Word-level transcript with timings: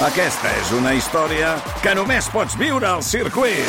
Aquesta 0.00 0.48
és 0.56 0.70
una 0.72 0.94
història 0.96 1.50
que 1.84 1.92
només 1.92 2.24
pots 2.32 2.54
viure 2.56 2.86
al 2.88 3.02
circuit. 3.04 3.66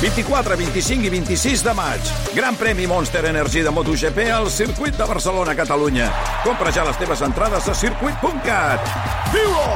24, 0.00 0.56
25 0.58 1.06
i 1.06 1.10
26 1.12 1.62
de 1.62 1.74
maig. 1.78 2.08
Gran 2.34 2.58
premi 2.58 2.88
Monster 2.90 3.22
Energy 3.30 3.62
de 3.62 3.70
MotoGP 3.70 4.24
al 4.34 4.50
circuit 4.50 4.98
de 4.98 5.06
Barcelona, 5.06 5.54
Catalunya. 5.54 6.08
Compra 6.42 6.72
ja 6.74 6.82
les 6.88 6.98
teves 6.98 7.22
entrades 7.22 7.68
a 7.70 7.76
circuit.cat. 7.78 8.90
Viu-ho! 9.36 9.68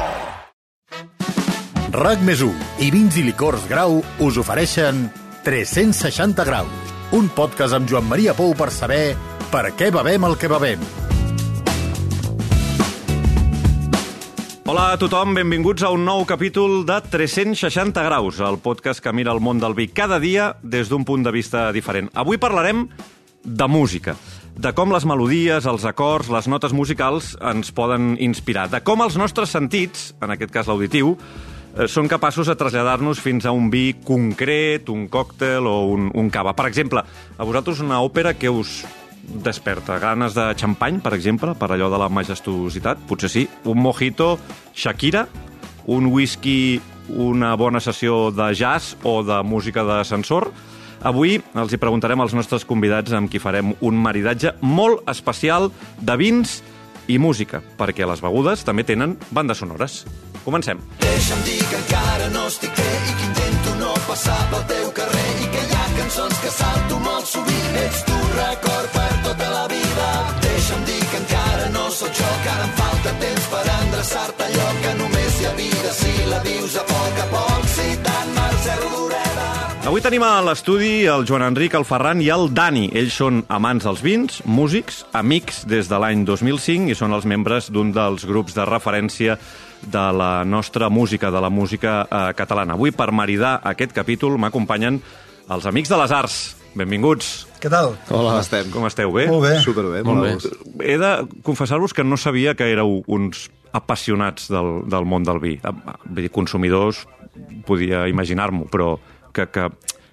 RAC 1.94 2.26
més 2.26 2.42
1 2.42 2.82
i 2.82 2.90
Vins 2.90 3.20
i 3.20 3.22
Licors 3.28 3.68
Grau 3.70 4.00
us 4.26 4.40
ofereixen 4.42 5.04
360 5.46 6.42
graus, 6.48 6.92
un 7.14 7.30
podcast 7.30 7.78
amb 7.78 7.86
Joan 7.86 8.10
Maria 8.10 8.34
Pou 8.34 8.56
per 8.58 8.72
saber 8.74 9.14
per 9.54 9.68
què 9.78 9.94
bevem 9.94 10.26
el 10.26 10.34
que 10.40 10.50
bevem. 10.50 10.82
Hola 14.72 14.94
a 14.94 14.96
tothom, 14.96 15.34
benvinguts 15.36 15.82
a 15.84 15.90
un 15.92 16.06
nou 16.08 16.22
capítol 16.24 16.86
de 16.88 16.94
360 17.12 18.00
graus, 18.06 18.38
el 18.40 18.56
podcast 18.64 19.02
que 19.04 19.12
mira 19.12 19.34
el 19.34 19.40
món 19.44 19.58
del 19.60 19.74
vi 19.76 19.84
cada 19.92 20.16
dia 20.16 20.46
des 20.62 20.88
d'un 20.88 21.04
punt 21.04 21.20
de 21.26 21.28
vista 21.28 21.66
diferent. 21.76 22.08
Avui 22.16 22.40
parlarem 22.40 22.86
de 23.44 23.66
música, 23.68 24.14
de 24.56 24.72
com 24.72 24.94
les 24.96 25.04
melodies, 25.04 25.68
els 25.68 25.84
acords, 25.84 26.30
les 26.32 26.48
notes 26.48 26.72
musicals 26.72 27.34
ens 27.52 27.68
poden 27.76 28.14
inspirar, 28.16 28.70
de 28.72 28.80
com 28.80 29.04
els 29.04 29.20
nostres 29.20 29.52
sentits, 29.52 30.14
en 30.24 30.32
aquest 30.32 30.56
cas 30.56 30.72
l'auditiu, 30.72 31.18
eh, 31.76 31.84
són 31.84 32.08
capaços 32.08 32.48
de 32.48 32.56
traslladar-nos 32.56 33.20
fins 33.20 33.44
a 33.44 33.52
un 33.52 33.68
vi 33.68 33.98
concret, 34.00 34.88
un 34.88 35.04
còctel 35.12 35.68
o 35.68 35.82
un, 35.92 36.08
un 36.16 36.32
cava. 36.32 36.56
Per 36.56 36.70
exemple, 36.72 37.04
a 37.36 37.44
vosaltres 37.44 37.84
una 37.84 38.00
òpera 38.00 38.32
que 38.32 38.48
us 38.48 38.80
desperta 39.22 39.98
ganes 40.02 40.34
de 40.34 40.48
xampany, 40.58 41.00
per 41.02 41.14
exemple, 41.14 41.54
per 41.58 41.70
allò 41.70 41.90
de 41.92 42.00
la 42.00 42.10
majestuositat, 42.12 43.00
potser 43.08 43.30
sí, 43.30 43.46
un 43.64 43.78
mojito, 43.82 44.38
Shakira, 44.74 45.26
un 45.86 46.06
whisky, 46.12 46.80
una 47.08 47.54
bona 47.56 47.80
sessió 47.80 48.30
de 48.30 48.52
jazz 48.54 48.96
o 49.02 49.22
de 49.22 49.42
música 49.42 49.84
d'ascensor. 49.84 50.50
Avui 51.02 51.40
els 51.58 51.72
hi 51.72 51.80
preguntarem 51.82 52.20
als 52.22 52.34
nostres 52.34 52.64
convidats 52.64 53.12
amb 53.12 53.30
qui 53.30 53.42
farem 53.42 53.74
un 53.80 53.98
maridatge 53.98 54.54
molt 54.62 55.02
especial 55.10 55.72
de 55.98 56.16
vins 56.16 56.60
i 57.10 57.18
música, 57.18 57.62
perquè 57.78 58.06
les 58.06 58.22
begudes 58.22 58.62
també 58.64 58.86
tenen 58.86 59.16
bandes 59.30 59.58
sonores. 59.58 60.04
Comencem. 60.44 60.78
Deixa'm 61.02 61.42
dir 61.46 61.58
que 61.70 61.78
encara 61.78 62.30
no 62.34 62.46
estic 62.50 62.74
bé 62.78 62.90
i 63.10 63.16
que 63.18 63.28
intento 63.30 63.76
no 63.82 63.94
passar 64.06 64.38
pel 64.50 64.66
teu 64.70 64.90
carrer 65.02 65.30
i 65.42 65.50
que 65.54 65.66
hi 65.66 65.78
ha 65.78 65.86
cançons 65.98 66.42
que 66.42 66.54
salto 66.58 67.02
molt 67.02 67.26
sovint. 67.26 67.41
Vius 76.46 76.76
a 76.76 76.84
poc 76.88 77.20
a 77.22 77.26
poc. 77.32 77.64
Si 77.72 77.88
tant 78.04 78.30
Marcel 78.36 78.82
Dureda. 78.92 79.48
Avui 79.88 80.00
tenim 80.04 80.22
a 80.22 80.36
l'estudi 80.46 80.92
el 81.10 81.24
Joan 81.28 81.42
Enric, 81.48 81.74
el 81.74 81.86
Ferran 81.88 82.20
i 82.22 82.28
el 82.32 82.48
Dani. 82.54 82.86
Ells 82.94 83.16
són 83.18 83.42
amants 83.52 83.86
dels 83.88 84.02
vins, 84.04 84.38
músics, 84.46 85.02
amics 85.18 85.64
des 85.70 85.90
de 85.90 85.98
l'any 85.98 86.24
2005 86.28 86.92
i 86.92 86.96
són 86.98 87.14
els 87.16 87.26
membres 87.28 87.70
d'un 87.74 87.90
dels 87.94 88.24
grups 88.28 88.54
de 88.54 88.66
referència 88.68 89.38
de 89.82 90.04
la 90.14 90.44
nostra 90.46 90.88
música, 90.88 91.32
de 91.34 91.40
la 91.42 91.50
música 91.50 92.02
eh, 92.06 92.24
catalana. 92.38 92.76
Avui, 92.78 92.92
per 92.94 93.10
maridar 93.10 93.56
aquest 93.66 93.90
capítol, 93.96 94.38
m'acompanyen 94.38 95.00
els 95.50 95.66
Amics 95.66 95.90
de 95.90 95.98
les 95.98 96.12
Arts. 96.14 96.36
Benvinguts. 96.78 97.32
Què 97.60 97.68
tal? 97.68 97.90
Hola, 98.08 98.38
estem. 98.40 98.70
Com 98.72 98.86
esteu? 98.88 99.10
Bé? 99.12 99.26
Molt 99.28 99.42
bé. 99.44 99.56
Superbé, 99.60 100.04
Molt 100.06 100.22
molt 100.22 100.46
bé. 100.46 100.52
bé. 100.78 100.92
He 100.94 100.96
de 101.02 101.10
confessar-vos 101.44 101.92
que 101.92 102.06
no 102.06 102.16
sabia 102.16 102.54
que 102.56 102.70
éreu 102.72 103.02
uns 103.06 103.50
apassionats 103.72 104.50
del, 104.52 104.82
del 104.90 105.08
món 105.08 105.24
del 105.26 105.40
vi. 105.42 105.56
Vull 105.62 106.20
dir, 106.20 106.30
consumidors, 106.34 107.06
podia 107.66 108.06
imaginar-m'ho, 108.10 108.68
però 108.72 108.94
que, 109.32 109.48
que, 109.48 109.68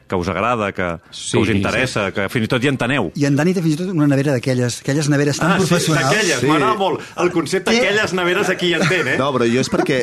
que 0.09 0.17
us 0.17 0.27
agrada, 0.33 0.71
que, 0.73 0.87
Sí, 1.13 1.37
que 1.37 1.43
us 1.43 1.49
interessa, 1.53 2.07
que 2.15 2.25
fins 2.33 2.47
i 2.47 2.51
tot 2.51 2.63
hi 2.65 2.71
enteneu. 2.71 3.11
I 3.15 3.27
en 3.29 3.35
Dani 3.37 3.53
té 3.53 3.61
fins 3.61 3.75
i 3.75 3.79
tot 3.83 3.91
una 3.93 4.07
nevera 4.09 4.33
d'aquelles 4.35 4.79
aquelles 4.81 5.07
neveres 5.13 5.37
tan 5.39 5.51
Ah, 5.53 5.59
sí, 5.59 5.67
professionals. 5.67 6.09
d'aquelles. 6.09 6.39
Sí. 6.41 6.47
M'agrada 6.49 6.75
molt 6.79 7.01
el 7.23 7.31
concepte 7.31 7.71
Què? 7.71 7.77
aquelles 7.83 8.13
neveres 8.17 8.49
aquí 8.49 8.71
hi 8.71 8.73
entén, 8.79 9.07
eh? 9.13 9.17
No, 9.21 9.29
però 9.35 9.45
jo 9.47 9.61
és 9.61 9.69
perquè... 9.71 9.99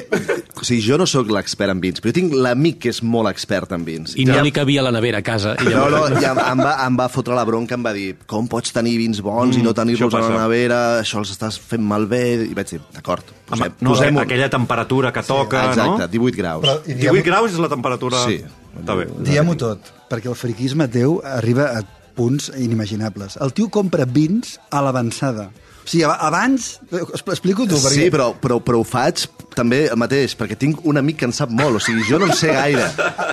O 0.57 0.65
sigui, 0.65 0.81
jo 0.87 0.97
no 0.97 1.05
sóc 1.11 1.29
l'expert 1.35 1.75
en 1.75 1.81
vins, 1.83 2.01
però 2.01 2.13
jo 2.15 2.17
tinc 2.21 2.33
l'amic 2.33 2.79
que 2.87 2.93
és 2.95 3.03
molt 3.05 3.29
expert 3.29 3.73
en 3.77 3.85
vins. 3.85 4.15
I 4.17 4.25
no 4.25 4.39
li 4.47 4.53
cabia 4.55 4.83
la 4.87 4.93
nevera 4.95 5.19
a 5.19 5.27
casa. 5.27 5.57
I 5.61 5.65
No, 5.67 5.89
llavors... 5.91 6.15
no, 6.15 6.21
i 6.23 6.25
em, 6.31 6.39
em, 6.39 6.63
va, 6.65 6.73
em 6.87 6.97
va 6.97 7.09
fotre 7.13 7.35
la 7.37 7.45
bronca, 7.45 7.75
em 7.77 7.85
va 7.85 7.93
dir 7.93 8.15
com 8.31 8.47
pots 8.49 8.73
tenir 8.73 8.97
vins 9.03 9.21
bons 9.21 9.57
mm, 9.57 9.61
i 9.61 9.65
no 9.67 9.75
tenir-los 9.77 10.15
això 10.15 10.23
a 10.23 10.31
la 10.37 10.45
nevera, 10.47 10.81
això 11.03 11.19
els 11.21 11.35
estàs 11.35 11.59
fent 11.61 11.83
malbé... 11.85 12.23
I 12.47 12.55
vaig 12.57 12.71
dir, 12.77 12.81
d'acord, 12.95 13.27
posem, 13.51 13.75
no, 13.81 13.91
posem 13.93 14.19
aquella 14.23 14.49
temperatura 14.53 15.13
que 15.13 15.23
toca, 15.27 15.67
Exacte, 15.73 16.07
no? 16.07 16.09
18 16.15 16.37
graus. 16.41 16.63
Però, 16.65 16.79
i 16.87 16.95
18 17.03 17.27
graus 17.27 17.53
és 17.53 17.59
la 17.61 17.69
temperatura... 17.73 18.23
Sí. 18.29 18.41
Diguem-ho 18.77 19.55
tot, 19.57 19.93
perquè 20.11 20.31
el 20.33 20.39
friquisme 20.39 20.89
teu 20.89 21.21
arriba 21.25 21.71
a 21.79 21.85
punts 22.17 22.51
inimaginables. 22.57 23.37
El 23.45 23.53
tio 23.53 23.69
compra 23.69 24.07
vins 24.09 24.59
a 24.73 24.81
l'avançada. 24.81 25.51
O 25.87 25.89
sigui, 25.89 26.03
ab- 26.09 26.17
abans... 26.27 26.81
Explico 26.91 27.67
tu, 27.69 27.77
perquè... 27.77 28.07
Sí, 28.07 28.07
però, 28.11 28.31
però, 28.41 28.57
però 28.65 28.81
ho 28.81 28.87
faig 28.89 29.27
també 29.55 29.85
el 29.91 29.99
mateix, 30.01 30.33
perquè 30.37 30.57
tinc 30.59 30.81
un 30.89 30.97
amic 30.99 31.21
que 31.21 31.29
en 31.29 31.35
sap 31.37 31.53
molt. 31.55 31.77
O 31.79 31.83
sigui, 31.85 32.03
jo 32.09 32.19
no 32.19 32.27
en 32.27 32.35
sé 32.35 32.51
gaire, 32.57 32.89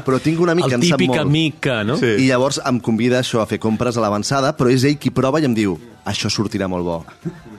però 0.05 0.19
tinc 0.21 0.41
un 0.43 0.51
amic 0.53 0.67
que 0.67 0.75
El 0.75 0.81
en 0.83 0.85
sap 0.89 0.99
típic 1.01 1.13
molt. 1.15 1.23
amic 1.23 1.57
que, 1.63 1.77
no? 1.87 1.95
Sí. 1.97 2.11
I 2.21 2.27
llavors 2.29 2.59
em 2.67 2.77
convida 2.83 3.21
això 3.23 3.41
a 3.41 3.47
fer 3.49 3.57
compres 3.63 3.97
a 3.97 4.03
l'avançada, 4.03 4.51
però 4.59 4.69
és 4.69 4.83
ell 4.85 4.99
qui 5.01 5.09
prova 5.15 5.41
i 5.41 5.47
em 5.49 5.55
diu 5.57 5.79
això 6.05 6.29
sortirà 6.29 6.67
molt 6.69 6.83
bo, 6.85 6.99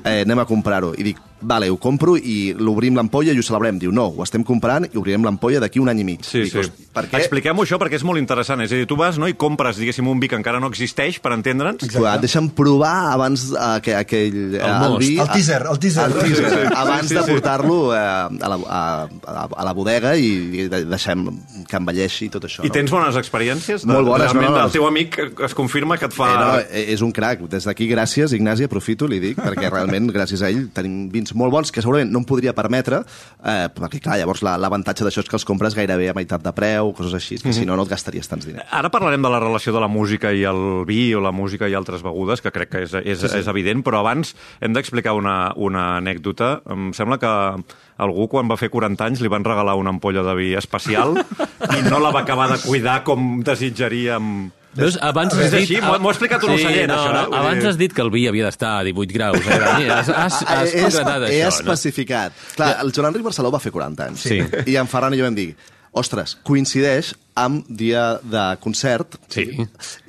eh, 0.04 0.20
anem 0.22 0.44
a 0.44 0.46
comprar-ho. 0.46 0.92
I 1.00 1.08
dic, 1.08 1.18
vale, 1.40 1.68
ho 1.70 1.76
compro 1.76 2.16
i 2.16 2.54
l'obrim 2.56 2.94
l'ampolla 2.96 3.32
i 3.32 3.38
ho 3.38 3.42
celebrem. 3.44 3.78
Diu, 3.78 3.92
no, 3.92 4.06
ho 4.16 4.22
estem 4.24 4.44
comprant 4.44 4.86
i 4.90 4.96
obrirem 4.96 5.24
l'ampolla 5.26 5.60
d'aquí 5.60 5.80
un 5.82 5.88
any 5.92 6.00
i 6.00 6.04
mig. 6.04 6.22
Sí, 6.24 6.40
Dic, 6.46 6.52
sí. 6.52 6.58
"Hosti, 6.58 6.86
Per 6.94 7.08
què? 7.10 7.18
Expliquem-ho 7.18 7.62
això 7.64 7.76
perquè 7.78 7.96
és 7.98 8.04
molt 8.06 8.18
interessant. 8.20 8.60
És 8.62 8.70
a 8.72 8.76
dir, 8.76 8.86
tu 8.86 8.96
vas 8.96 9.18
no, 9.18 9.26
i 9.28 9.34
compres, 9.34 9.76
diguéssim, 9.76 10.06
un 10.06 10.20
vi 10.20 10.28
que 10.28 10.36
encara 10.36 10.60
no 10.60 10.68
existeix, 10.68 11.18
per 11.20 11.32
entendre'ns. 11.34 11.82
Exacte. 11.82 12.20
Deixa'm 12.22 12.48
provar 12.54 13.12
abans 13.12 13.48
eh, 13.52 13.80
que, 13.82 13.94
aquell, 13.98 14.54
eh, 14.54 14.60
el, 14.62 14.90
most. 14.90 15.00
vi... 15.00 15.18
El 15.18 15.28
teaser, 15.28 15.62
el 15.70 15.78
teaser. 15.78 16.06
El 16.06 16.12
teaser, 16.22 16.50
Sí, 16.50 16.54
sí, 16.54 16.72
abans 16.74 17.08
sí, 17.08 17.14
de 17.14 17.22
sí. 17.24 17.30
portar-lo 17.32 17.92
eh, 17.94 17.98
a, 17.98 18.48
la, 18.48 18.56
a, 18.68 19.08
a, 19.26 19.48
a 19.56 19.64
la 19.64 19.72
bodega 19.74 20.14
i, 20.16 20.68
de- 20.70 20.84
deixem 20.86 21.26
que 21.68 21.76
envelleixi 21.76 22.28
tot 22.30 22.44
això. 22.46 22.64
I 22.64 22.70
tens 22.70 22.90
bones 22.94 23.16
experiències? 23.16 23.82
De, 23.84 23.92
Molt 23.92 24.06
bones, 24.06 24.30
Realment, 24.30 24.52
no, 24.54 24.58
no. 24.60 24.64
el 24.68 24.72
teu 24.72 24.86
amic 24.86 25.18
es 25.44 25.54
confirma 25.54 25.98
que 25.98 26.06
et 26.06 26.14
fa... 26.14 26.30
Eh, 26.30 26.38
no, 26.38 26.58
eh, 26.70 26.84
és 26.94 27.02
un 27.02 27.10
crac. 27.12 27.42
Des 27.50 27.64
d'aquí, 27.66 27.88
gràcies, 27.90 28.32
Ignasi, 28.32 28.64
aprofito, 28.70 29.08
li 29.10 29.18
dic, 29.18 29.36
perquè 29.42 29.68
realment, 29.68 30.06
gràcies 30.14 30.40
a 30.42 30.48
ell, 30.48 30.68
tenim 30.72 31.08
vins 31.10 31.33
molt 31.34 31.52
bons 31.52 31.70
que 31.72 31.82
segurament 31.82 32.10
no 32.10 32.20
em 32.20 32.24
podria 32.24 32.54
permetre, 32.54 33.02
eh, 33.44 33.68
perquè, 33.74 34.00
clar, 34.00 34.16
llavors 34.18 34.42
la- 34.42 34.56
l'avantatge 34.58 35.04
d'això 35.04 35.20
és 35.24 35.28
que 35.28 35.36
els 35.36 35.44
compres 35.44 35.74
gairebé 35.74 36.08
a 36.10 36.14
meitat 36.14 36.42
de 36.42 36.52
preu, 36.52 36.92
coses 36.94 37.14
així, 37.14 37.38
que 37.42 37.48
Mhm. 37.48 37.54
si 37.54 37.66
no, 37.66 37.76
no 37.76 37.82
et 37.82 37.88
gastaries 37.90 38.28
tants 38.28 38.46
diners. 38.46 38.64
Ara 38.70 38.90
parlarem 38.90 39.22
de 39.22 39.28
la 39.30 39.40
relació 39.40 39.72
de 39.72 39.80
la 39.80 39.88
música 39.88 40.32
i 40.32 40.44
el 40.44 40.84
vi 40.86 41.12
o 41.14 41.20
la 41.20 41.32
música 41.32 41.68
i 41.68 41.74
altres 41.74 42.02
begudes, 42.02 42.40
que 42.40 42.50
crec 42.52 42.68
que 42.70 42.82
és, 42.84 42.94
és, 42.94 43.18
sí, 43.20 43.28
sí. 43.28 43.38
és 43.38 43.46
evident, 43.46 43.82
però 43.84 44.00
abans 44.00 44.34
hem 44.60 44.72
d'explicar 44.72 45.12
una, 45.14 45.52
una 45.56 45.96
anècdota. 45.98 46.62
Em 46.70 46.92
sembla 46.92 47.18
que 47.18 47.64
algú, 47.98 48.28
quan 48.28 48.48
va 48.50 48.56
fer 48.56 48.70
40 48.70 49.04
anys, 49.06 49.20
li 49.20 49.28
van 49.28 49.44
regalar 49.44 49.74
una 49.76 49.90
ampolla 49.90 50.22
de 50.22 50.34
vi 50.34 50.54
especial 50.54 51.14
i 51.78 51.82
no 51.88 51.98
la 52.00 52.10
va 52.10 52.20
acabar 52.20 52.50
de 52.50 52.58
cuidar 52.66 53.02
com 53.04 53.42
desitjaríem. 53.42 54.50
Veus, 54.76 54.96
abans 55.02 55.34
has 55.38 55.50
dit... 55.52 55.60
així? 55.62 55.80
M'ho- 55.84 55.96
ha 55.98 56.12
explicat 56.14 56.42
un 56.48 56.54
ocellet, 56.56 56.88
no, 56.90 56.96
això, 56.98 57.12
no, 57.14 57.22
eh? 57.28 57.38
Abans 57.42 57.68
has 57.70 57.78
dit 57.80 57.92
que 57.94 58.02
el 58.02 58.10
vi 58.14 58.26
havia 58.30 58.48
d'estar 58.48 58.72
a 58.80 58.82
18 58.86 59.14
graus. 59.14 59.38
Eh? 59.44 59.90
Has, 59.90 60.08
has, 60.10 60.40
has 60.42 60.74
he, 60.74 60.82
concretat 60.88 61.28
he 61.28 61.42
això, 61.44 61.52
especificat. 61.60 62.32
Clar, 62.56 62.72
el 62.82 62.90
Joan 62.96 63.12
Enric 63.12 63.24
Barceló 63.28 63.52
va 63.54 63.60
fer 63.62 63.72
40 63.74 64.08
anys. 64.10 64.26
Sí. 64.26 64.40
I 64.66 64.76
en 64.80 64.90
Ferran 64.90 65.14
i 65.14 65.20
jo 65.20 65.28
vam 65.28 65.36
dir, 65.38 65.52
ostres, 65.94 66.32
coincideix 66.42 67.12
amb 67.38 67.66
dia 67.70 68.16
de 68.22 68.42
concert 68.62 69.14
Sí. 69.30 69.44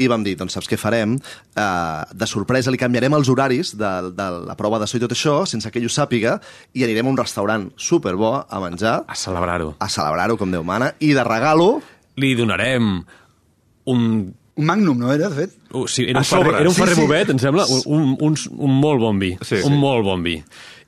i 0.02 0.08
vam 0.10 0.24
dir, 0.26 0.34
doncs 0.38 0.54
saps 0.58 0.70
què 0.70 0.78
farem? 0.82 1.14
Uh, 1.54 2.02
de 2.14 2.26
sorpresa 2.30 2.74
li 2.74 2.78
canviarem 2.82 3.14
els 3.18 3.30
horaris 3.30 3.72
de, 3.78 3.92
de 4.18 4.28
la 4.50 4.56
prova 4.58 4.80
de 4.82 4.88
so 4.90 4.98
i 4.98 5.04
tot 5.04 5.14
això, 5.14 5.36
sense 5.50 5.70
que 5.70 5.78
ell 5.82 5.86
ho 5.86 5.94
sàpiga, 5.94 6.40
i 6.74 6.84
anirem 6.86 7.06
a 7.06 7.14
un 7.14 7.20
restaurant 7.22 7.68
superbo 7.78 8.32
a 8.42 8.62
menjar, 8.66 8.96
no? 9.04 9.14
A 9.14 9.18
celebrar-ho. 9.18 9.76
a 9.78 9.90
celebrar-ho 9.90 10.38
com 10.42 10.54
Déu 10.54 10.66
mana, 10.66 10.92
i 11.06 11.14
de 11.18 11.24
regalo... 11.26 11.76
Li 12.18 12.34
donarem 12.40 13.04
un... 13.92 14.04
Un 14.56 14.66
magnum, 14.70 14.98
no 14.98 15.12
era, 15.12 15.28
de 15.30 15.36
fet? 15.36 15.56
Uh, 15.74 15.84
sí, 15.92 16.06
era 16.08 16.20
un 16.22 16.26
ferrer, 16.26 16.54
era 16.62 16.70
un 16.70 16.76
Sí, 16.76 16.82
ferrer 16.82 16.96
sí. 16.96 17.02
bovet, 17.02 17.30
em 17.34 17.40
sembla, 17.44 17.66
un, 17.68 17.82
un, 17.98 18.14
un, 18.24 18.38
un 18.56 18.78
molt 18.80 19.02
bon 19.04 19.20
vi. 19.20 19.34
Sí, 19.44 19.58
un 19.66 19.74
sí. 19.76 19.80
molt 19.82 20.06
bon 20.08 20.24
vi. 20.24 20.38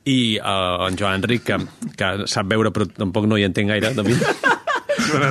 I 0.08 0.38
uh, 0.40 0.86
en 0.88 0.96
Joan 1.00 1.18
Enric, 1.20 1.44
que, 1.50 1.58
que 2.00 2.12
sap 2.32 2.48
veure 2.48 2.72
però 2.72 2.88
tampoc 2.88 3.28
no 3.28 3.36
hi 3.36 3.44
entén 3.44 3.68
gaire, 3.68 3.92
de 3.98 4.06
vi, 4.08 4.16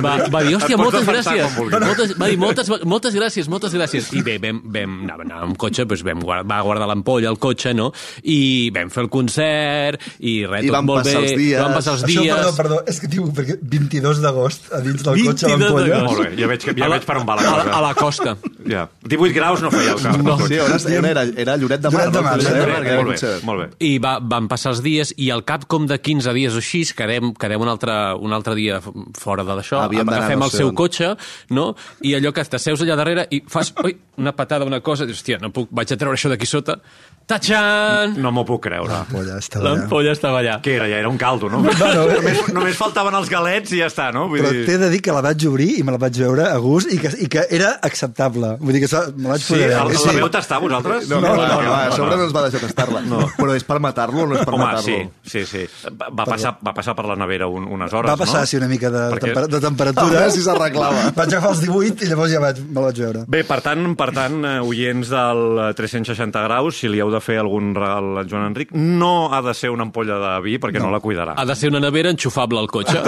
va, 0.03 0.13
va 0.33 0.41
dir, 0.45 0.55
hòstia, 0.57 0.77
moltes 0.79 1.05
gràcies. 1.07 1.57
Moltes, 1.57 2.13
va 2.19 2.27
dir, 2.31 2.37
moltes, 2.41 2.69
moltes 2.85 3.15
gràcies, 3.17 3.49
moltes 3.51 3.73
gràcies. 3.77 4.09
I 4.17 4.21
bé, 4.25 4.37
vam, 4.43 4.61
vam 4.63 4.95
anar, 5.05 5.19
anar 5.25 5.41
amb 5.47 5.57
cotxe, 5.59 5.85
doncs 5.89 6.03
vam 6.07 6.21
guardar, 6.23 6.45
va 6.49 6.61
guardar 6.65 6.87
l'ampolla 6.89 7.29
al 7.31 7.39
cotxe, 7.41 7.73
no? 7.77 7.91
I 8.23 8.69
vam 8.75 8.89
fer 8.93 9.03
el 9.05 9.09
concert, 9.13 10.01
i 10.19 10.37
res, 10.45 10.65
I 10.67 10.71
tot 10.73 10.83
molt 10.87 11.03
passar 11.03 11.21
bé. 11.21 11.31
els 11.31 11.37
dies. 11.41 11.61
Van 11.61 11.73
passar 11.77 11.93
els 11.97 12.03
Això, 12.07 12.21
dies. 12.21 12.35
perdó, 12.35 12.55
perdó, 12.57 12.79
és 12.87 12.99
que 13.03 13.07
diu, 13.11 13.27
perquè 13.33 13.57
22 13.61 14.21
d'agost 14.23 14.71
a 14.73 14.81
dins 14.85 15.03
del 15.03 15.23
cotxe 15.25 15.47
22 15.47 15.59
l'ampolla. 15.61 16.03
Molt 16.07 16.23
bé, 16.23 16.29
ja 16.41 16.47
veig, 16.51 16.63
que, 16.65 16.73
ja 16.77 16.87
la- 16.87 16.95
veig 16.97 17.05
per 17.07 17.17
on 17.21 17.27
va 17.27 17.35
la 17.35 17.41
a 17.41 17.53
cosa. 17.53 17.71
A 17.77 17.81
la 17.87 17.93
costa. 17.95 18.37
Ja. 18.67 18.87
18 19.07 19.33
graus 19.35 19.61
no 19.63 19.71
feia 19.71 19.93
el 19.93 20.01
cap. 20.01 20.17
No. 20.17 20.37
Sí, 20.47 20.57
on 20.97 21.05
era, 21.05 21.23
era 21.35 21.57
Lloret 21.57 21.81
de 21.81 21.89
Mar. 21.91 22.07
Lloret 22.07 22.13
de 22.13 22.21
Mar? 22.21 22.37
Lloret 22.37 22.53
de 22.53 22.87
era 22.87 23.01
molt 23.03 23.21
bé, 23.21 23.31
molt 23.47 23.59
bé. 23.61 23.67
I 23.87 23.97
va, 24.03 24.17
van 24.21 24.47
passar 24.51 24.71
els 24.73 24.81
dies 24.83 25.13
i 25.17 25.29
al 25.33 25.43
cap 25.47 25.65
com 25.67 25.87
de 25.87 25.97
15 26.03 26.33
dies 26.35 26.53
o 26.55 26.61
així 26.61 26.83
quedem, 26.97 27.33
quedem 27.39 27.61
un, 27.63 27.67
altre, 27.71 27.93
un 28.19 28.33
altre 28.33 28.55
dia 28.55 28.79
fora 29.17 29.43
de 29.47 29.55
d'això, 29.67 29.83
Havíem 29.85 30.09
agafem 30.09 30.45
el 30.47 30.53
seu 30.53 30.69
on. 30.69 30.75
cotxe 30.75 31.13
no? 31.49 31.75
i 32.01 32.15
allò 32.15 32.31
que 32.33 32.43
t'asseus 32.43 32.81
allà 32.81 32.95
darrere 32.99 33.27
i 33.31 33.41
fas 33.47 33.73
ui, 33.83 33.97
una 34.17 34.33
patada, 34.33 34.65
una 34.65 34.81
cosa, 34.81 35.03
i 35.03 35.07
dius, 35.07 35.19
hòstia, 35.21 35.39
no 35.41 35.51
puc, 35.51 35.69
vaig 35.71 35.91
a 35.91 35.97
treure 35.99 36.17
això 36.17 36.31
d'aquí 36.31 36.47
sota 36.47 36.79
Tachan! 37.27 38.13
No 38.23 38.31
m'ho 38.31 38.45
puc 38.47 38.61
creure. 38.69 38.87
L'ampolla 38.87 39.35
estava 39.41 39.65
allà. 39.67 39.73
L'ampolla 39.81 40.11
estava 40.15 40.39
allà. 40.39 40.53
Què 40.63 40.75
era? 40.77 40.85
Ja 40.87 41.01
era 41.01 41.09
un 41.11 41.17
caldo, 41.19 41.49
no? 41.51 41.59
no, 41.59 41.89
només, 42.13 42.39
només 42.55 42.77
faltaven 42.79 43.17
els 43.19 43.27
galets 43.31 43.73
i 43.75 43.81
ja 43.81 43.89
està, 43.91 44.05
no? 44.15 44.29
Vull 44.31 44.39
Però 44.45 44.53
dir... 44.55 44.61
t'he 44.69 44.77
de 44.79 44.87
dir 44.93 45.01
que 45.03 45.11
la 45.11 45.19
vaig 45.25 45.43
obrir 45.49 45.67
i 45.81 45.83
me 45.83 45.91
la 45.91 45.99
vaig 45.99 46.15
veure 46.23 46.45
a 46.47 46.55
gust 46.63 46.87
i 46.95 46.99
que, 47.03 47.11
i 47.19 47.27
que 47.33 47.43
era 47.57 47.73
acceptable. 47.83 48.53
Vull 48.61 48.77
dir 48.77 48.83
que 48.85 49.01
me 49.17 49.27
la 49.27 49.33
vaig 49.35 49.43
Sí, 49.43 49.51
poder 49.53 49.67
el, 49.73 49.91
veure. 49.91 50.05
la 50.07 50.15
veu 50.21 50.29
tastar, 50.37 50.61
vosaltres? 50.63 51.09
No, 51.11 51.19
no, 51.19 51.33
no, 51.35 51.49
no, 51.51 51.59
no, 51.67 51.73
a 51.75 51.91
sobre 51.97 52.15
no 52.15 52.29
ens 52.29 52.35
va 52.37 52.45
deixar 52.47 52.63
tastar-la. 52.63 53.03
No. 53.11 53.19
Però 53.37 53.57
és 53.59 53.67
per 53.67 53.81
matar-lo 53.83 54.23
o 54.23 54.29
no 54.31 54.39
és 54.39 54.45
per 54.47 54.55
Home, 54.55 54.63
matar-lo? 54.63 55.11
sí, 55.27 55.43
sí, 55.43 55.43
sí. 55.51 55.65
Va, 55.99 56.07
va, 56.21 56.25
passar, 56.31 56.55
va 56.63 56.73
passar 56.79 56.95
per 56.95 57.05
la 57.11 57.19
nevera 57.19 57.51
un, 57.51 57.67
unes 57.75 57.91
hores, 57.91 58.07
Va 58.09 58.17
passar, 58.23 58.45
no? 58.45 58.51
sí, 58.53 58.57
una 58.61 58.71
mica 58.71 58.87
de, 58.93 59.03
Perquè- 59.17 59.33
temper 59.35 59.45
de 59.51 59.61
temperatura. 59.67 60.15
veure 60.21 60.31
si 60.31 60.45
s'arreglava. 60.47 61.11
Vaig 61.19 61.27
agafar 61.35 61.51
els 61.57 61.65
18 61.67 62.07
i 62.07 62.11
llavors 62.13 62.31
ja 62.31 62.41
vaig, 62.47 62.63
me 62.63 62.79
la 62.79 62.87
vaig 62.87 63.03
veure. 63.03 63.25
Bé, 63.27 63.43
per 63.51 63.59
tant, 63.67 63.83
per 63.99 64.09
tant, 64.15 64.39
eh, 64.47 64.57
oients 64.63 65.11
del 65.11 65.43
eh, 65.67 65.69
360 65.83 66.47
graus, 66.47 66.79
si 66.79 66.87
li 66.91 67.03
heu 67.03 67.11
de 67.11 67.16
fer 67.23 67.37
algun 67.41 67.73
regal 67.75 68.17
al 68.21 68.27
Joan 68.29 68.47
Enric, 68.51 68.71
no 68.73 69.29
ha 69.33 69.41
de 69.41 69.53
ser 69.53 69.69
una 69.73 69.83
ampolla 69.87 70.17
de 70.21 70.31
vi 70.45 70.57
perquè 70.59 70.79
no, 70.81 70.91
la 70.91 70.99
cuidarà. 71.03 71.33
Ha 71.37 71.45
de 71.45 71.55
ser 71.55 71.69
una 71.71 71.79
nevera 71.83 72.09
enxufable 72.13 72.59
al 72.59 72.67
cotxe. 72.67 73.01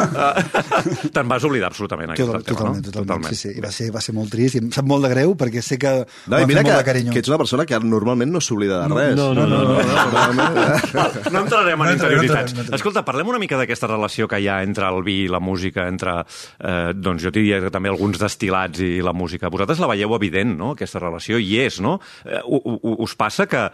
Te'n 1.13 1.27
vas 1.29 1.43
oblidar 1.47 1.69
absolutament, 1.71 2.11
aquest 2.13 2.29
tema, 2.29 2.41
totalment, 2.43 2.85
no? 2.85 2.91
totalment, 2.91 3.29
Sí, 3.33 3.35
sí. 3.35 3.53
I 3.57 3.63
va 3.63 3.71
ser, 3.71 3.89
va 3.93 4.01
ser 4.01 4.13
molt 4.17 4.31
trist 4.33 4.55
i 4.57 4.61
em 4.63 4.69
sap 4.73 4.87
molt 4.89 5.05
de 5.05 5.11
greu 5.13 5.35
perquè 5.39 5.61
sé 5.65 5.77
que 5.81 5.91
No, 6.27 6.35
no, 6.37 6.39
i 6.41 6.47
mira 6.49 6.63
de 6.63 6.69
que, 6.71 6.83
carinyo. 6.85 7.11
que 7.13 7.19
ets 7.23 7.29
una 7.31 7.37
persona 7.41 7.65
que 7.65 7.79
normalment 7.79 8.31
no 8.31 8.41
s'oblida 8.41 8.81
de 8.83 8.93
res. 8.93 9.15
no, 9.17 9.33
no, 9.33 9.45
no, 9.47 9.63
no, 9.63 9.77
no. 9.79 11.07
No 11.31 11.39
entrarem 11.43 11.79
en 11.79 11.85
No 11.85 11.89
entrarem, 11.89 11.93
interioritats. 11.93 11.99
no 11.99 12.19
entrarem, 12.19 12.55
no 12.55 12.61
entrarem. 12.61 12.75
Escolta, 12.79 13.03
parlem 13.05 13.27
una 13.33 13.39
mica 13.41 13.57
d'aquesta 13.59 13.87
relació 13.87 14.27
que 14.27 14.39
hi 14.41 14.47
ha 14.49 14.61
entre 14.63 14.87
el 14.89 15.03
vi 15.03 15.17
i 15.25 15.27
la 15.31 15.39
música, 15.39 15.87
entre, 15.87 16.19
eh, 16.59 16.93
doncs 16.95 17.23
jo 17.23 17.31
diria 17.35 17.59
que 17.63 17.71
també 17.73 17.89
alguns 17.89 18.19
destilats 18.21 18.79
i 18.79 18.99
la 19.05 19.13
música. 19.13 19.49
Vosaltres 19.49 19.79
la 19.79 19.87
veieu 19.91 20.13
evident, 20.15 20.55
no?, 20.57 20.71
aquesta 20.77 20.99
relació, 20.99 21.39
i 21.39 21.57
és, 21.59 21.79
no? 21.81 21.99
Eh, 22.25 22.39
u- 22.45 22.61
u- 22.81 22.95
us 23.03 23.15
passa 23.15 23.47
que, 23.47 23.69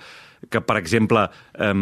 que 0.49 0.61
per 0.61 0.77
exemple, 0.77 1.27
eh, 1.57 1.73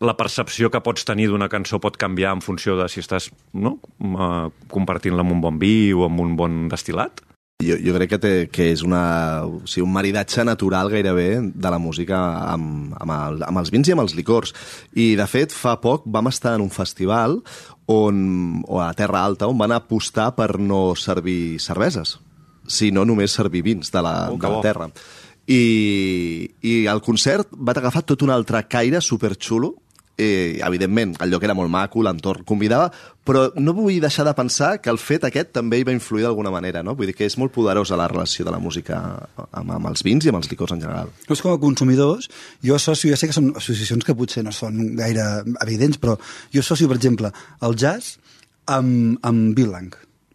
la 0.00 0.16
percepció 0.16 0.70
que 0.70 0.82
pots 0.84 1.06
tenir 1.08 1.28
d'una 1.30 1.50
cançó 1.50 1.80
pot 1.82 1.96
canviar 1.98 2.36
en 2.36 2.42
funció 2.44 2.76
de 2.78 2.88
si 2.88 3.02
estàs 3.02 3.30
no? 3.52 3.78
eh, 3.98 4.44
compartint-la 4.70 5.24
amb 5.26 5.38
un 5.38 5.40
bon 5.42 5.58
vi 5.58 5.92
o 5.92 6.06
amb 6.06 6.22
un 6.22 6.36
bon 6.38 6.66
destil·lat? 6.70 7.24
Jo, 7.58 7.74
jo 7.82 7.90
crec 7.96 8.12
que, 8.12 8.18
té, 8.22 8.32
que 8.54 8.68
és 8.70 8.84
una, 8.86 9.42
o 9.42 9.64
sigui, 9.66 9.82
un 9.82 9.90
maridatge 9.90 10.44
natural 10.46 10.92
gairebé 10.92 11.40
de 11.42 11.72
la 11.74 11.80
música 11.82 12.20
amb, 12.52 12.92
amb, 12.94 13.14
el, 13.16 13.42
amb 13.48 13.58
els 13.58 13.72
vins 13.74 13.88
i 13.90 13.96
amb 13.96 14.04
els 14.04 14.14
licors. 14.14 14.54
I, 14.94 15.16
de 15.18 15.26
fet, 15.26 15.50
fa 15.50 15.74
poc 15.82 16.06
vam 16.06 16.30
estar 16.30 16.52
en 16.54 16.62
un 16.62 16.70
festival 16.70 17.40
on, 17.90 18.22
o 18.62 18.78
a 18.78 18.92
Terra 18.94 19.24
Alta 19.26 19.50
on 19.50 19.58
van 19.58 19.74
apostar 19.74 20.28
per 20.38 20.52
no 20.62 20.92
servir 20.94 21.58
cerveses, 21.58 22.20
sinó 22.70 23.02
només 23.02 23.34
servir 23.34 23.64
vins 23.66 23.90
de 23.90 24.06
la, 24.06 24.14
Oh, 24.30 24.38
de 24.38 24.54
la 24.54 24.62
bo. 24.62 24.92
I, 25.48 26.48
I 26.60 26.72
el 26.92 27.00
concert 27.00 27.52
va 27.56 27.72
agafar 27.72 28.04
tot 28.04 28.22
un 28.22 28.30
altre 28.34 28.60
caire 28.68 29.00
superxulo, 29.00 29.74
eh, 30.18 30.58
evidentment, 30.66 31.14
el 31.22 31.30
lloc 31.30 31.44
era 31.46 31.54
molt 31.54 31.70
maco, 31.70 32.02
l'entorn 32.02 32.44
convidava, 32.44 32.90
però 33.24 33.46
no 33.62 33.72
vull 33.76 34.00
deixar 34.02 34.26
de 34.26 34.34
pensar 34.36 34.72
que 34.82 34.90
el 34.90 34.98
fet 34.98 35.24
aquest 35.24 35.52
també 35.54 35.78
hi 35.78 35.86
va 35.86 35.94
influir 35.94 36.26
d'alguna 36.26 36.50
manera, 36.52 36.82
no? 36.82 36.96
Vull 36.98 37.08
dir 37.08 37.14
que 37.16 37.28
és 37.28 37.38
molt 37.40 37.54
poderosa 37.54 37.96
la 37.96 38.08
relació 38.10 38.44
de 38.44 38.52
la 38.52 38.58
música 38.60 38.98
amb, 39.46 39.72
amb 39.78 39.88
els 39.92 40.02
vins 40.04 40.26
i 40.26 40.32
amb 40.32 40.40
els 40.42 40.50
licors 40.50 40.74
en 40.74 40.82
general. 40.82 41.14
Nosaltres 41.22 41.44
com 41.46 41.54
a 41.54 41.62
consumidors, 41.62 42.28
jo 42.66 42.76
associo, 42.76 43.14
ja 43.14 43.20
sé 43.20 43.30
que 43.30 43.38
són 43.38 43.52
associacions 43.54 44.04
que 44.04 44.16
potser 44.18 44.44
no 44.44 44.52
són 44.52 44.98
gaire 44.98 45.28
evidents, 45.62 46.02
però 46.02 46.18
jo 46.52 46.66
associo, 46.66 46.90
per 46.90 46.98
exemple, 46.98 47.32
el 47.62 47.78
jazz 47.78 48.18
amb, 48.66 49.16
amb 49.22 49.56
vi. 49.56 49.70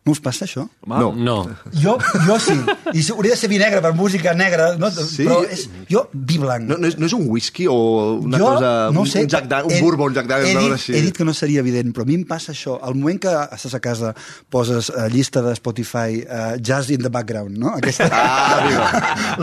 No 0.04 0.12
us 0.12 0.20
passa 0.20 0.44
això? 0.44 0.66
No. 0.86 1.14
No. 1.16 1.36
Jo, 1.80 1.94
jo 2.26 2.36
sí. 2.44 2.56
I 2.92 3.04
hauria 3.14 3.36
de 3.36 3.40
ser 3.40 3.48
vi 3.48 3.56
negre 3.62 3.80
per 3.80 3.94
música 3.96 4.34
negra, 4.36 4.74
no? 4.76 4.90
Sí. 4.92 5.24
però 5.24 5.38
és, 5.48 5.62
jo 5.88 6.02
vi 6.12 6.40
blanc. 6.42 6.66
No, 6.68 6.76
no, 6.76 6.90
és, 6.90 6.98
no 7.00 7.08
és 7.08 7.14
un 7.16 7.24
whisky 7.32 7.70
o 7.72 7.78
una 8.20 8.38
jo, 8.42 8.50
cosa... 8.52 8.72
no 8.92 9.06
un, 9.06 9.08
sé, 9.08 9.22
un, 9.24 9.30
Jack 9.32 9.48
Dan, 9.48 9.70
un 9.70 9.72
he- 9.78 9.80
bourbon, 9.82 10.12
Jack 10.18 10.28
Daniels, 10.28 10.58
he, 10.60 10.66
dit, 10.66 10.76
així. 10.76 10.96
he 10.98 11.02
dit 11.06 11.16
que 11.16 11.24
no 11.24 11.32
seria 11.38 11.64
evident, 11.64 11.94
però 11.96 12.04
a 12.04 12.10
mi 12.10 12.18
em 12.20 12.26
passa 12.28 12.52
això. 12.52 12.76
Al 12.84 12.98
moment 13.00 13.22
que 13.24 13.32
estàs 13.56 13.78
a 13.78 13.82
casa 13.84 14.12
poses 14.52 14.90
uh, 14.92 15.06
llista 15.14 15.42
de 15.46 15.56
Spotify 15.56 16.20
uh, 16.28 16.58
Jazz 16.60 16.92
in 16.92 17.00
the 17.06 17.10
background, 17.14 17.56
no? 17.58 17.72
Aquesta... 17.80 18.10
Ah, 18.12 18.60
amigo. 18.60 18.84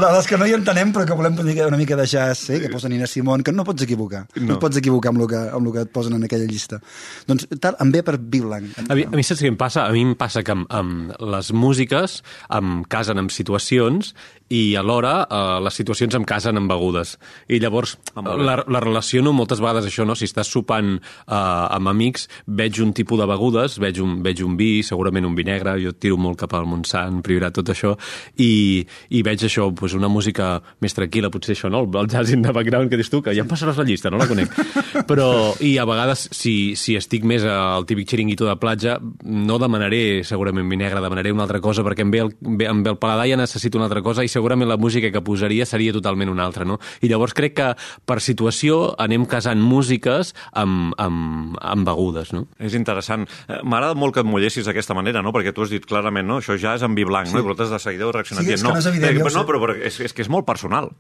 La, 0.03 0.13
les 0.19 0.29
que 0.29 0.37
no 0.37 0.45
hi 0.45 0.53
entenem 0.59 0.93
però 0.93 1.07
que 1.09 1.17
volem 1.17 1.41
una 1.41 1.49
mica, 1.49 1.67
una 1.73 1.81
mica 1.81 1.97
de 1.97 2.05
jazz, 2.07 2.51
eh? 2.53 2.61
que 2.61 2.69
posen 2.69 2.93
Nina 2.93 3.09
Simon, 3.09 3.41
que 3.43 3.53
no 3.57 3.65
pots 3.65 3.89
equivocar. 3.89 4.27
No, 4.37 4.45
no 4.45 4.59
et 4.59 4.63
pots 4.63 4.77
equivocar 4.81 5.15
amb 5.15 5.25
el, 5.25 5.29
que, 5.33 5.41
amb 5.57 5.73
el 5.73 5.75
que 5.79 5.87
et 5.89 5.93
posen 5.97 6.21
en 6.21 6.29
aquella 6.29 6.45
llista. 6.51 6.83
Doncs 7.29 7.49
tal, 7.65 7.81
em 7.81 7.97
ve 7.97 8.05
per 8.05 8.19
vi 8.21 8.45
blanc. 8.45 8.77
A 8.87 8.95
mi, 8.99 9.09
a 9.09 9.17
mi 9.17 9.25
saps 9.25 9.41
què 9.41 9.49
em 9.51 9.57
passa? 9.61 9.89
A 9.89 9.97
mi 9.97 10.05
em 10.05 10.15
passa 10.19 10.45
que 10.45 10.50
amb, 10.53 10.69
amb 10.71 11.15
les 11.21 11.53
músiques 11.57 12.21
em 12.57 12.83
casen 12.91 13.21
amb 13.23 13.35
situacions 13.35 14.15
i 14.51 14.75
alhora 14.77 15.15
eh, 15.25 15.59
les 15.65 15.77
situacions 15.79 16.15
em 16.19 16.27
casen 16.27 16.59
amb 16.59 16.71
begudes. 16.71 17.15
I 17.49 17.61
llavors 17.63 17.97
la, 18.17 18.59
la 18.67 18.83
relaciono 18.83 19.33
moltes 19.37 19.63
vegades 19.63 19.87
això, 19.87 20.05
no? 20.07 20.17
Si 20.19 20.27
estàs 20.27 20.51
sopant 20.51 20.97
eh, 20.99 21.35
amb 21.35 21.93
amics, 21.93 22.27
veig 22.47 22.81
un 22.83 22.93
tipus 22.97 23.21
de 23.21 23.29
begudes, 23.31 23.79
veig 23.83 24.01
un, 24.03 24.19
veig 24.27 24.43
un 24.47 24.57
vi, 24.59 24.83
segurament 24.87 25.29
un 25.29 25.37
vi 25.39 25.47
negre, 25.47 25.77
jo 25.83 25.95
tiro 25.95 26.19
molt 26.21 26.41
cap 26.43 26.57
al 26.59 26.67
Montsant, 26.71 27.23
Priorat, 27.27 27.55
tot 27.61 27.71
això, 27.73 27.95
i, 28.43 28.83
i 29.15 29.23
veig 29.27 29.47
això, 29.47 29.69
pues, 29.77 29.95
una 29.99 30.11
música 30.11 30.57
més 30.83 30.97
tranquil·la, 30.99 31.31
potser 31.33 31.55
això, 31.55 31.71
no? 31.73 31.85
El 32.01 32.11
jazz 32.11 32.35
in 32.35 32.43
the 32.43 32.55
background 32.57 32.91
que 32.91 32.99
dius 32.99 33.13
tu, 33.13 33.23
que 33.23 33.35
ja 33.37 33.45
em 33.45 33.51
passaràs 33.51 33.79
la 33.79 33.87
llista, 33.87 34.11
no 34.11 34.19
la 34.21 34.29
conec. 34.31 34.55
Però, 35.11 35.31
i 35.63 35.77
a 35.79 35.87
vegades, 35.89 36.27
si, 36.35 36.75
si 36.81 36.97
estic 36.99 37.27
més 37.29 37.47
al 37.47 37.87
típic 37.87 38.11
xiringuito 38.11 38.49
de 38.49 38.59
platja, 38.61 38.99
no 39.23 39.61
demanaré 39.63 40.25
segurament 40.27 40.67
vi 40.71 40.81
negre, 40.81 41.03
demanaré 41.05 41.33
una 41.35 41.47
altra 41.47 41.63
cosa, 41.63 41.85
perquè 41.87 42.03
em 42.07 42.11
ve 42.11 42.25
el, 42.25 42.35
em 42.67 42.83
ve 42.83 42.95
el 42.95 42.99
paladar 43.01 43.29
i 43.29 43.35
ja 43.35 43.39
necessito 43.39 43.79
una 43.79 43.87
altra 43.87 44.03
cosa, 44.03 44.25
i 44.27 44.33
segurament 44.41 44.71
la 44.73 44.79
música 44.81 45.13
que 45.13 45.21
posaria 45.23 45.67
seria 45.69 45.93
totalment 45.95 46.33
una 46.33 46.47
altra, 46.49 46.65
no? 46.65 46.79
I 47.05 47.13
llavors 47.13 47.37
crec 47.37 47.55
que 47.61 47.69
per 48.09 48.19
situació 48.25 48.81
anem 49.01 49.27
casant 49.31 49.61
músiques 49.63 50.33
amb, 50.57 50.95
amb, 51.01 51.59
amb 51.61 51.87
begudes, 51.87 52.33
no? 52.37 52.47
És 52.59 52.75
interessant. 52.79 53.29
Eh, 53.47 53.61
M'agrada 53.63 53.95
molt 54.01 54.17
que 54.17 54.25
et 54.25 54.29
mullessis 54.31 54.67
d'aquesta 54.67 54.97
manera, 54.97 55.23
no? 55.23 55.33
Perquè 55.37 55.53
tu 55.55 55.63
has 55.67 55.71
dit 55.73 55.85
clarament, 55.87 56.27
no? 56.27 56.41
Això 56.41 56.57
ja 56.59 56.75
és 56.79 56.83
en 56.87 56.97
vi 56.97 57.05
blanc, 57.09 57.29
sí. 57.29 57.37
no? 57.37 57.45
I 57.45 57.49
vosaltres 57.51 57.71
de 57.77 57.83
seguida 57.85 58.09
heu 58.09 58.13
reaccionat 58.17 58.45
Sí, 58.47 58.53
és 58.55 58.61
dient, 58.63 58.67
que 58.67 58.73
no 58.75 58.81
és 58.83 58.87
evident, 58.91 59.11
Eh, 59.21 59.23
no, 59.23 59.31
sé. 59.31 59.47
però, 59.47 59.61
però 59.63 59.77
és, 59.77 60.01
és 60.09 60.13
que 60.17 60.23
és 60.25 60.31
molt 60.33 60.47
personal. 60.49 60.91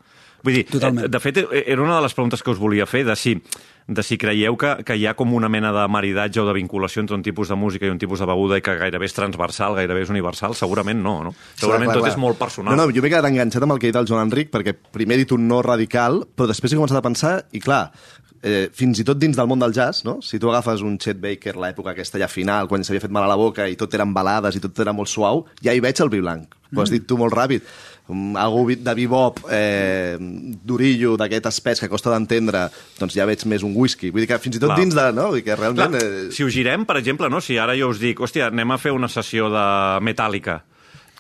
Vull 0.42 0.54
dir, 0.56 0.64
Totalment. 0.70 1.04
eh, 1.04 1.08
de 1.12 1.20
fet, 1.20 1.38
era 1.66 1.82
una 1.82 1.96
de 1.98 2.02
les 2.06 2.14
preguntes 2.16 2.42
que 2.42 2.50
us 2.54 2.58
volia 2.60 2.86
fer, 2.88 3.04
de 3.04 3.16
si, 3.16 3.34
de 3.90 4.04
si 4.06 4.16
creieu 4.22 4.54
que, 4.54 4.70
que 4.86 4.94
hi 4.94 5.06
ha 5.10 5.16
com 5.18 5.32
una 5.34 5.48
mena 5.50 5.72
de 5.74 5.82
maridatge 5.90 6.38
o 6.38 6.46
de 6.46 6.54
vinculació 6.54 7.02
entre 7.02 7.16
un 7.18 7.24
tipus 7.26 7.50
de 7.50 7.56
música 7.58 7.88
i 7.88 7.90
un 7.90 7.98
tipus 7.98 8.22
de 8.22 8.28
beguda 8.30 8.60
i 8.60 8.62
que 8.62 8.76
gairebé 8.78 9.08
és 9.10 9.16
transversal, 9.16 9.74
gairebé 9.74 10.04
és 10.04 10.12
universal. 10.14 10.54
Segurament 10.54 11.02
no, 11.02 11.16
no? 11.26 11.34
Segurament 11.58 11.90
Clar, 11.90 11.96
clar, 11.96 11.98
tot 11.98 12.06
clar. 12.06 12.14
és 12.14 12.22
molt 12.22 12.38
personal. 12.38 12.78
No, 12.78 12.86
no, 12.86 12.94
jo 12.94 13.02
m'he 13.02 13.10
quedat 13.10 13.26
enganxat 13.26 13.66
amb 13.66 13.74
el 13.74 13.82
que 13.82 13.90
ha 13.90 13.92
dit 13.92 13.98
el 13.98 14.06
Joan 14.06 14.28
Enric, 14.28 14.52
perquè 14.54 14.76
primer 14.94 15.18
he 15.18 15.24
dit 15.24 15.34
un 15.34 15.48
no 15.50 15.58
radical, 15.66 16.22
però 16.36 16.46
després 16.52 16.70
he 16.70 16.78
començat 16.78 17.00
a 17.00 17.04
pensar, 17.08 17.34
i 17.50 17.62
clar, 17.64 17.82
eh, 18.42 18.68
fins 18.72 19.02
i 19.02 19.06
tot 19.06 19.18
dins 19.18 19.36
del 19.36 19.50
món 19.50 19.58
del 19.58 19.74
jazz, 19.74 20.04
no? 20.06 20.20
si 20.22 20.38
tu 20.38 20.50
agafes 20.50 20.86
un 20.86 20.96
Chet 21.02 21.18
Baker, 21.20 21.56
l'època 21.58 21.90
aquesta 21.94 22.22
ja 22.22 22.30
final, 22.30 22.70
quan 22.70 22.86
s'havia 22.86 23.02
fet 23.02 23.14
mal 23.14 23.26
a 23.26 23.32
la 23.32 23.38
boca 23.40 23.66
i 23.68 23.76
tot 23.80 23.94
eren 23.98 24.14
balades 24.14 24.56
i 24.56 24.62
tot 24.62 24.78
era 24.80 24.94
molt 24.94 25.10
suau, 25.10 25.46
ja 25.64 25.74
hi 25.74 25.82
veig 25.82 26.00
el 26.00 26.12
vi 26.12 26.22
blanc. 26.22 26.54
Ho 26.76 26.84
has 26.84 26.92
dit 26.92 27.02
tu 27.02 27.16
molt 27.18 27.34
ràpid. 27.34 27.64
Um, 28.10 28.32
algú 28.36 28.64
de 28.74 28.94
bebop, 28.98 29.38
eh, 29.54 30.16
d'orillo, 30.18 31.12
d'aquest 31.20 31.46
espès 31.46 31.78
que 31.80 31.88
costa 31.88 32.10
d'entendre, 32.10 32.64
doncs 32.98 33.14
ja 33.14 33.26
veig 33.28 33.44
més 33.46 33.62
un 33.62 33.72
whisky. 33.78 34.10
Vull 34.10 34.24
dir 34.24 34.28
que 34.32 34.38
fins 34.42 34.56
i 34.58 34.62
tot 34.62 34.72
Clar. 34.72 34.80
dins 34.82 34.96
de... 34.98 35.04
No? 35.14 35.28
Vull 35.30 35.38
dir 35.40 35.44
que 35.46 35.56
realment... 35.60 35.94
Clar, 35.94 36.02
Eh, 36.02 36.30
si 36.34 36.42
ho 36.42 36.50
girem, 36.50 36.84
per 36.88 36.96
exemple, 36.98 37.30
no? 37.30 37.40
si 37.40 37.58
ara 37.58 37.76
jo 37.78 37.92
us 37.94 38.00
dic, 38.02 38.18
hòstia, 38.18 38.48
anem 38.50 38.70
a 38.74 38.78
fer 38.82 38.92
una 38.96 39.08
sessió 39.08 39.48
de 39.52 39.64
Metallica, 40.02 40.64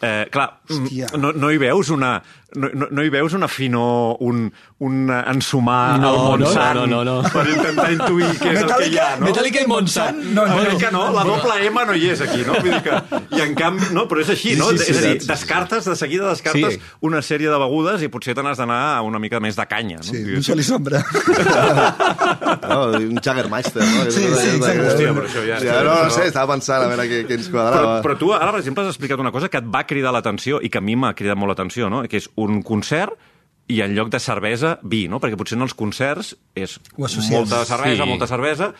Eh, 0.02 0.30
clar, 0.32 0.62
Hòstia. 0.64 1.10
mm, 1.12 1.18
no, 1.20 1.30
no 1.36 1.50
hi 1.52 1.58
veus 1.60 1.90
una... 1.92 2.22
No, 2.56 2.68
no, 2.74 2.86
no 2.90 3.02
hi 3.06 3.10
veus 3.14 3.32
una 3.36 3.46
finor, 3.48 4.16
un, 4.26 4.52
un 4.82 5.10
ensumar 5.10 5.98
No, 6.00 6.08
al 6.08 6.16
no, 6.16 6.24
Montsant 6.30 6.74
no, 6.80 6.86
no, 6.86 7.00
no. 7.04 7.14
per 7.30 7.44
intentar 7.48 7.92
intuir 7.92 8.26
què 8.40 8.54
és 8.56 8.62
el 8.64 8.72
que 8.72 8.88
hi 8.90 8.98
ha, 8.98 9.10
no? 9.20 9.26
Metallica 9.28 9.62
i 9.62 9.68
Montsant. 9.70 10.18
No, 10.34 10.46
no, 10.50 10.78
que 10.80 10.90
no, 10.90 11.04
la 11.14 11.22
doble 11.28 11.58
M 11.68 11.84
no 11.86 11.94
hi 11.94 12.08
és 12.10 12.20
aquí, 12.26 12.42
no? 12.46 12.56
Vull 12.58 12.72
dir 12.72 12.80
que, 12.82 12.98
I 13.38 13.44
en 13.44 13.54
canvi, 13.54 13.90
no, 13.94 14.06
però 14.10 14.24
és 14.24 14.32
així, 14.34 14.56
no? 14.58 14.70
Sí, 14.72 14.78
sí, 14.78 14.84
sí, 14.84 14.90
és 14.90 14.98
a 14.98 15.04
dir, 15.06 15.12
sí, 15.20 15.26
sí. 15.26 15.30
descartes, 15.30 15.84
de 15.86 15.96
seguida 15.96 16.28
descartes 16.30 16.74
Sí. 16.74 16.80
una 17.06 17.22
sèrie 17.22 17.50
de 17.50 17.58
begudes 17.62 18.02
i 18.02 18.08
potser 18.10 18.34
te 18.34 18.42
n'has 18.42 18.58
d'anar 18.58 18.80
a 18.96 19.02
una 19.06 19.18
mica 19.22 19.38
més 19.40 19.54
de 19.56 19.66
canya, 19.70 19.98
no? 20.02 20.08
Sí, 20.10 20.24
un 20.34 20.42
sol 20.42 20.58
i 20.58 20.66
sombra. 20.66 21.04
No, 22.70 22.84
un 22.96 23.16
Jaggermeister, 23.22 23.82
no? 23.82 24.04
Sí, 24.10 24.20
sí, 24.22 24.48
exacte. 24.56 24.86
Hòstia, 24.90 25.12
però 25.16 25.26
això 25.26 25.42
ja- 25.46 25.58
Ja, 25.60 25.82
no, 25.82 25.94
no 26.04 26.10
sé, 26.10 26.26
estava 26.28 26.52
pensant 26.54 26.84
a 26.84 26.88
veure 26.88 27.06
què, 27.08 27.26
què 27.26 27.34
ens 27.38 27.48
Però, 27.50 27.52
quadrava. 27.64 28.02
però 28.02 28.16
tu 28.18 28.32
ara, 28.32 28.50
per 28.52 28.60
exemple, 28.60 28.84
has 28.84 28.90
explicat 28.94 29.18
una 29.18 29.32
cosa 29.32 29.48
que 29.48 29.58
et 29.58 29.64
va 29.64 29.84
cridar 29.86 30.12
l'atenció 30.12 30.60
i 30.62 30.68
que 30.70 30.78
a 30.78 30.80
mi 30.80 30.94
m'ha 30.96 31.14
cridat 31.14 31.36
molt 31.36 31.50
l'atenció, 31.50 31.88
no? 31.90 32.02
que 32.08 32.16
és 32.18 32.28
un 32.42 32.62
concert 32.66 33.16
i 33.70 33.80
en 33.84 33.92
lloc 33.94 34.08
de 34.10 34.18
cervesa, 34.18 34.78
vi, 34.82 35.04
no? 35.08 35.20
Perquè 35.22 35.36
potser 35.38 35.56
en 35.58 35.62
els 35.66 35.74
concerts 35.78 36.32
és 36.58 36.78
molta 37.30 37.64
cervesa, 37.68 38.02
Sí. 38.04 38.08
molta 38.08 38.26
cervesa, 38.26 38.72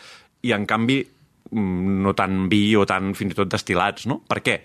i 0.43 0.51
en 0.51 0.65
canvi 0.67 0.99
mm, 1.51 2.01
no 2.03 2.13
tant 2.17 2.47
vi 2.51 2.75
o 2.75 2.85
tant 2.85 3.13
fins 3.15 3.31
i 3.33 3.35
tot 3.37 3.47
destilats, 3.51 4.05
no? 4.07 4.21
Per 4.27 4.41
què? 4.43 4.57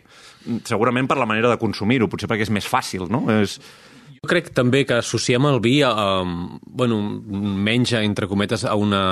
Mm, 0.47 0.65
Segurament 0.67 1.07
per 1.07 1.19
la 1.19 1.27
manera 1.27 1.49
de 1.53 1.59
consumir-ho, 1.59 2.09
potser 2.09 2.29
perquè 2.29 2.43
és 2.49 2.51
més 2.55 2.67
fàcil, 2.67 3.07
no? 3.11 3.25
És... 3.41 3.61
Jo 4.17 4.31
crec 4.31 4.51
també 4.57 4.85
que 4.89 4.99
associem 5.01 5.47
el 5.49 5.61
vi 5.65 5.81
a, 5.87 5.91
a 5.91 6.23
bueno, 6.67 7.01
menys, 7.01 7.93
entre 8.01 8.29
cometes, 8.31 8.65
a 8.65 8.75
una... 8.75 9.03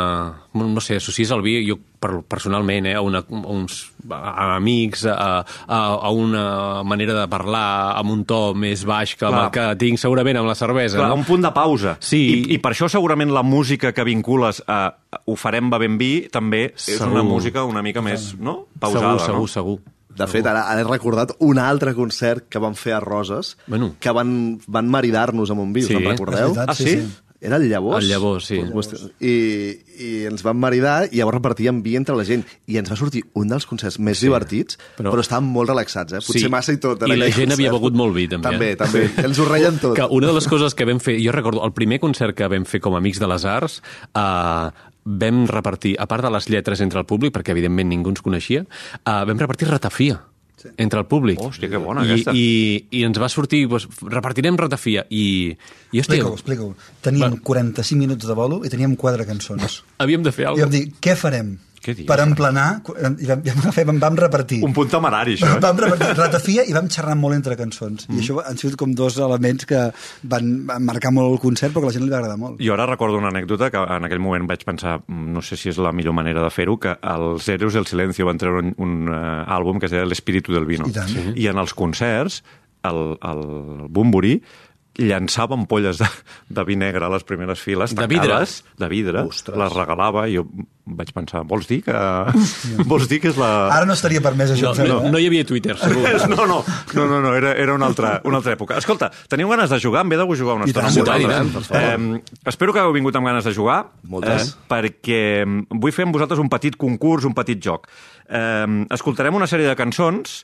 No 0.55 0.81
sé, 0.85 0.97
associes 1.01 1.31
el 1.35 1.43
vi, 1.45 1.59
jo 1.69 1.79
per, 2.01 2.23
personalment, 2.29 2.89
eh, 2.91 2.95
a, 2.99 3.03
una, 3.05 3.23
a 3.25 3.53
uns 3.55 3.81
a 4.11 4.57
amics, 4.57 5.07
a, 5.09 5.45
a, 5.67 5.79
a 5.95 6.11
una 6.11 6.83
manera 6.85 7.17
de 7.21 7.27
parlar 7.31 7.97
amb 7.99 8.13
un 8.13 8.25
to 8.29 8.41
més 8.59 8.85
baix 8.89 9.15
que 9.17 9.25
Clar. 9.27 9.47
el 9.47 9.55
que 9.55 9.67
tinc 9.81 10.01
segurament 10.01 10.41
amb 10.41 10.51
la 10.51 10.57
cervesa. 10.59 10.99
Clar, 11.01 11.09
no? 11.13 11.21
un 11.23 11.27
punt 11.29 11.45
de 11.45 11.53
pausa. 11.57 11.97
Sí. 12.05 12.23
I, 12.35 12.45
I 12.57 12.61
per 12.63 12.75
això 12.75 12.91
segurament 12.93 13.33
la 13.35 13.45
música 13.47 13.95
que 13.97 14.05
vincules 14.07 14.63
a 14.69 14.83
ho 15.25 15.37
farem 15.39 15.71
bevent 15.73 15.97
vi 16.01 16.13
també 16.33 16.67
és 16.75 16.91
Segur. 16.99 17.13
una 17.15 17.23
música 17.27 17.65
una 17.65 17.83
mica 17.83 18.03
més, 18.05 18.33
no? 18.39 18.65
Pausada, 18.81 19.17
segur, 19.19 19.27
segur, 19.27 19.41
no? 19.41 19.53
segur. 19.55 19.79
De 20.17 20.27
fet, 20.27 20.47
ara, 20.47 20.63
ara 20.71 20.81
he 20.81 20.85
recordat 20.85 21.33
un 21.41 21.59
altre 21.59 21.95
concert 21.95 22.47
que 22.49 22.59
van 22.59 22.75
fer 22.75 22.93
a 22.95 23.01
Roses, 23.01 23.57
Bueno. 23.67 23.97
que 24.01 24.11
van, 24.11 24.61
van 24.67 24.89
maridar-nos 24.89 25.51
amb 25.51 25.61
un 25.61 25.73
vi, 25.73 25.83
Sí. 25.83 25.95
en 25.95 26.05
recordeu? 26.05 26.55
Veritat, 26.55 26.71
Ah, 26.71 26.75
sí? 26.75 27.03
Era 27.45 27.57
el 27.57 27.69
Llavors. 27.69 28.03
El 28.03 28.09
Llavors, 28.09 28.47
sí. 28.47 28.57
I, 29.21 29.33
I 30.01 30.25
ens 30.31 30.43
van 30.43 30.57
maridar 30.57 31.11
i 31.13 31.19
llavors 31.19 31.37
repartíem 31.37 31.83
vi 31.85 31.93
entre 31.99 32.17
la 32.17 32.25
gent. 32.25 32.47
I 32.67 32.79
ens 32.81 32.89
va 32.91 32.97
sortir 32.97 33.21
un 33.35 33.51
dels 33.53 33.67
concerts 33.69 33.99
més 33.99 34.17
sí. 34.19 34.27
divertits, 34.31 34.79
però, 34.97 35.11
Però- 35.13 35.21
estàvem 35.21 35.51
molt 35.53 35.69
relaxats, 35.69 36.15
eh? 36.15 36.23
Potser 36.25 36.41
Sí. 36.47 36.49
massa 36.49 36.73
i 36.73 36.79
tot. 36.79 37.03
I 37.03 37.17
la 37.17 37.27
gent 37.31 37.53
havia 37.53 37.69
concert. 37.69 37.73
begut 37.75 37.95
molt 37.95 38.15
vi, 38.15 38.29
també, 38.29 38.49
També, 38.49 38.71
eh? 38.73 38.77
també. 38.77 39.11
Ens 39.27 39.39
ho 39.39 39.45
reien 39.45 39.79
tot. 39.79 39.95
Que 39.95 40.07
una 40.09 40.27
de 40.29 40.33
les 40.33 40.49
coses 40.49 40.75
que 40.75 40.87
vam 40.87 41.01
fer, 41.01 41.19
jo 41.23 41.33
recordo, 41.33 41.63
el 41.67 41.73
primer 41.73 42.01
concert 42.01 42.35
que 42.35 42.49
vam 42.49 42.65
fer 42.65 42.81
com 42.81 42.95
a 42.95 42.99
Amics 42.99 43.21
de 43.21 43.27
les 43.29 43.45
Arts, 43.45 43.83
eh, 44.15 44.71
vam 45.05 45.45
repartir, 45.51 45.97
a 46.01 46.07
part 46.11 46.25
de 46.25 46.31
les 46.33 46.49
lletres 46.49 46.81
entre 46.85 47.03
el 47.03 47.09
públic, 47.09 47.35
perquè 47.35 47.53
evidentment 47.55 47.91
ningú 47.91 48.13
ens 48.15 48.23
coneixia, 48.25 48.65
eh, 48.65 49.19
vam 49.29 49.39
repartir 49.41 49.69
ratafia 49.69 50.21
sí. 50.57 50.71
entre 50.77 51.01
el 51.01 51.07
públic. 51.07 51.41
Hòstia, 51.41 51.69
que 51.69 51.81
bona, 51.81 52.05
I, 52.05 52.11
aquesta. 52.11 52.35
I, 52.35 52.47
I 52.91 53.05
ens 53.09 53.21
va 53.21 53.29
sortir, 53.33 53.65
doncs, 53.71 53.89
repartirem 54.09 54.59
ratafia. 54.61 55.05
I, 55.11 55.53
i 55.93 56.01
hòstia, 56.01 56.19
Explica-ho, 56.19 56.35
explica-ho. 56.41 56.73
Teníem 57.05 57.39
45 57.45 58.01
minuts 58.01 58.29
de 58.29 58.39
bolo 58.39 58.63
i 58.65 58.73
teníem 58.73 58.97
quatre 58.97 59.29
cançons. 59.29 59.83
havíem 59.99 60.25
de 60.25 60.33
fer 60.33 60.49
I 60.49 60.53
alguna 60.53 60.69
vam 60.69 60.77
dir, 60.79 60.87
què 61.05 61.17
farem? 61.21 61.57
Què 61.85 61.93
dius? 61.93 62.09
Per 62.09 62.17
emplenar, 62.23 62.67
i 62.81 63.29
vam, 63.29 63.43
i 63.45 63.53
vam, 63.53 63.73
fer, 63.77 63.85
vam, 63.89 63.99
vam 64.01 64.17
repartir. 64.17 64.63
Un 64.65 64.73
punt 64.77 64.89
temerari, 64.93 65.35
això. 65.37 65.51
Eh? 65.53 65.61
Vam 65.61 65.83
repartir 65.83 66.15
ratafia 66.17 66.65
i 66.65 66.73
vam 66.77 66.89
xerrar 66.93 67.17
molt 67.21 67.37
entre 67.37 67.59
cançons. 67.61 68.07
Mm. 68.09 68.17
I 68.17 68.23
això 68.25 68.39
han 68.41 68.61
sigut 68.61 68.79
com 68.81 68.95
dos 68.97 69.19
elements 69.21 69.69
que 69.69 69.83
van, 70.33 70.51
van 70.71 70.89
marcar 70.89 71.13
molt 71.13 71.35
el 71.35 71.41
concert, 71.43 71.75
però 71.75 71.85
que 71.85 71.91
a 71.91 71.93
la 71.93 71.99
gent 71.99 72.07
li 72.07 72.15
va 72.15 72.23
agradar 72.23 72.41
molt. 72.41 72.63
Jo 72.65 72.77
ara 72.77 72.89
recordo 72.89 73.21
una 73.21 73.29
anècdota 73.35 73.69
que 73.75 73.85
en 73.99 74.09
aquell 74.09 74.25
moment 74.25 74.49
vaig 74.49 74.65
pensar, 74.65 74.99
mm, 75.05 75.29
no 75.37 75.45
sé 75.45 75.61
si 75.61 75.69
és 75.75 75.81
la 75.83 75.93
millor 75.93 76.17
manera 76.17 76.45
de 76.45 76.53
fer-ho, 76.55 76.79
que 76.81 76.97
els 77.15 77.49
Héroes 77.53 77.77
del 77.77 77.89
Silencio 77.91 78.29
van 78.31 78.41
treure 78.41 78.65
un, 78.65 78.75
un 78.81 79.09
uh, 79.13 79.45
àlbum 79.45 79.83
que 79.83 79.91
es 79.91 79.95
deia 79.95 80.09
L'Espíritu 80.09 80.57
del 80.57 80.69
Vino. 80.71 80.89
I 80.89 80.97
tant. 80.97 81.13
Sí. 81.13 81.31
I 81.45 81.51
en 81.53 81.61
els 81.61 81.77
concerts, 81.77 82.41
el, 82.85 83.19
el 83.21 83.45
Bumburi 83.93 84.39
llançava 85.01 85.57
ampolles 85.59 85.99
de, 85.99 86.07
de 86.55 86.65
vi 86.69 86.77
negre 86.79 87.05
a 87.05 87.11
les 87.11 87.25
primeres 87.27 87.59
files, 87.61 87.95
De 87.95 88.07
vidre? 88.07 88.37
de 88.79 88.89
vidre, 88.89 89.25
Ostres. 89.27 89.57
les 89.59 89.73
regalava 89.75 90.29
i 90.29 90.37
jo 90.37 90.45
vaig 90.85 91.11
pensar, 91.17 91.41
vols 91.49 91.67
dir 91.67 91.81
que, 91.87 91.95
vols 92.91 93.09
dir 93.09 93.19
que 93.23 93.31
és 93.33 93.39
la... 93.41 93.49
Ara 93.73 93.89
no 93.89 93.97
estaria 93.97 94.21
permès 94.23 94.53
això. 94.55 94.75
No, 94.77 95.01
no, 95.01 95.13
no 95.15 95.21
hi 95.23 95.27
havia 95.31 95.47
Twitter, 95.49 95.77
segur. 95.81 96.05
No, 96.35 96.47
no, 96.47 96.59
no, 96.95 97.07
no, 97.09 97.21
no 97.25 97.33
era, 97.37 97.55
era 97.59 97.75
una, 97.75 97.89
altra, 97.91 98.21
una 98.29 98.39
altra 98.41 98.55
època. 98.55 98.77
Escolta, 98.79 99.11
teniu 99.31 99.49
ganes 99.51 99.73
de 99.73 99.81
jugar? 99.83 100.05
Em 100.05 100.13
ve 100.13 100.19
de 100.21 100.27
jugar 100.37 100.59
una 100.61 100.69
I 100.69 100.75
estona 100.75 100.93
tant, 100.93 101.27
amb 101.31 101.59
vosaltres. 101.59 102.21
Eh, 102.21 102.39
espero 102.53 102.75
que 102.75 102.83
hagueu 102.83 102.95
vingut 102.97 103.17
amb 103.17 103.31
ganes 103.31 103.49
de 103.49 103.55
jugar. 103.57 103.81
Moltes. 104.11 104.53
Eh, 104.53 104.67
perquè 104.71 105.23
vull 105.71 105.95
fer 105.95 106.07
amb 106.07 106.17
vosaltres 106.17 106.43
un 106.43 106.51
petit 106.53 106.77
concurs, 106.77 107.25
un 107.25 107.35
petit 107.37 107.61
joc. 107.63 107.89
Eh, 108.29 108.87
escoltarem 108.95 109.35
una 109.41 109.49
sèrie 109.51 109.69
de 109.71 109.77
cançons 109.79 110.43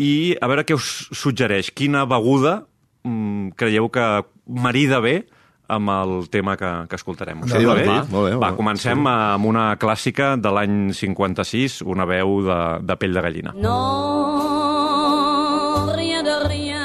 i 0.00 0.36
a 0.40 0.48
veure 0.50 0.64
què 0.68 0.76
us 0.78 1.08
suggereix. 1.12 1.72
Quina 1.76 2.04
beguda 2.08 2.62
mm, 3.04 3.31
creieu 3.50 3.88
que 3.92 4.06
marida 4.46 5.00
bé 5.00 5.24
amb 5.72 5.88
el 5.90 6.28
tema 6.28 6.56
que, 6.60 6.70
que 6.90 6.96
escoltarem. 6.98 7.40
Us 7.42 7.50
Que 7.52 7.58
sembla 7.58 7.74
bé? 7.74 7.82
divertit, 7.86 8.10
molt 8.12 8.24
bé, 8.28 8.32
molt 8.36 8.42
Va, 8.44 8.50
comencem 8.56 9.06
amb 9.08 9.46
una 9.48 9.76
clàssica 9.80 10.36
de 10.36 10.50
l'any 10.52 10.92
56, 10.94 11.80
una 11.88 12.04
veu 12.04 12.42
de, 12.46 12.58
de 12.84 12.96
pell 13.00 13.14
de 13.16 13.22
gallina. 13.24 13.52
Non, 13.56 13.72
rien 15.96 16.22
de 16.24 16.36
rien. 16.48 16.80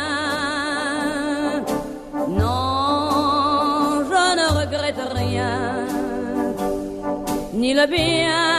Non, 2.37 4.05
je 4.11 4.23
ne 4.39 4.47
regrette 4.61 5.03
rien. 5.13 5.85
Ni 7.57 7.73
le 7.73 7.87
bien 7.87 8.56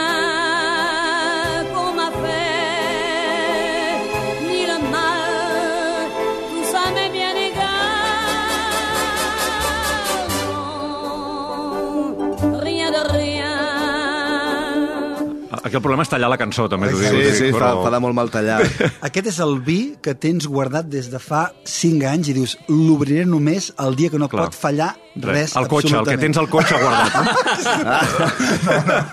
Aquí 15.69 15.77
el 15.77 15.83
problema 15.85 16.01
és 16.05 16.09
tallar 16.09 16.29
la 16.33 16.37
cançó, 16.41 16.65
també 16.71 16.89
t'ho 16.89 16.97
dic. 16.97 17.13
Sí, 17.13 17.35
sí, 17.37 17.51
fa, 17.53 17.59
però- 17.75 17.83
fa 17.85 17.91
de 17.93 17.99
molt 18.01 18.17
mal 18.17 18.31
tallar. 18.33 18.59
Aquest 19.07 19.27
és 19.29 19.39
el 19.45 19.59
vi 19.61 19.79
que 20.01 20.15
tens 20.17 20.47
guardat 20.49 20.89
des 20.89 21.11
de 21.13 21.19
fa 21.21 21.43
5 21.63 22.07
anys 22.09 22.31
i 22.33 22.35
dius, 22.39 22.57
l'obriré 22.73 23.23
només 23.29 23.69
el 23.77 23.95
dia 23.99 24.09
que 24.09 24.17
no 24.19 24.27
Clar. 24.31 24.49
pot 24.49 24.57
fallar 24.57 24.95
res, 25.15 25.55
el 25.57 25.67
cotxe, 25.67 25.95
el 25.97 26.05
que 26.05 26.17
tens 26.21 26.37
al 26.37 26.47
cotxe 26.49 26.75
guardat. 26.79 27.13
No? 27.15 27.23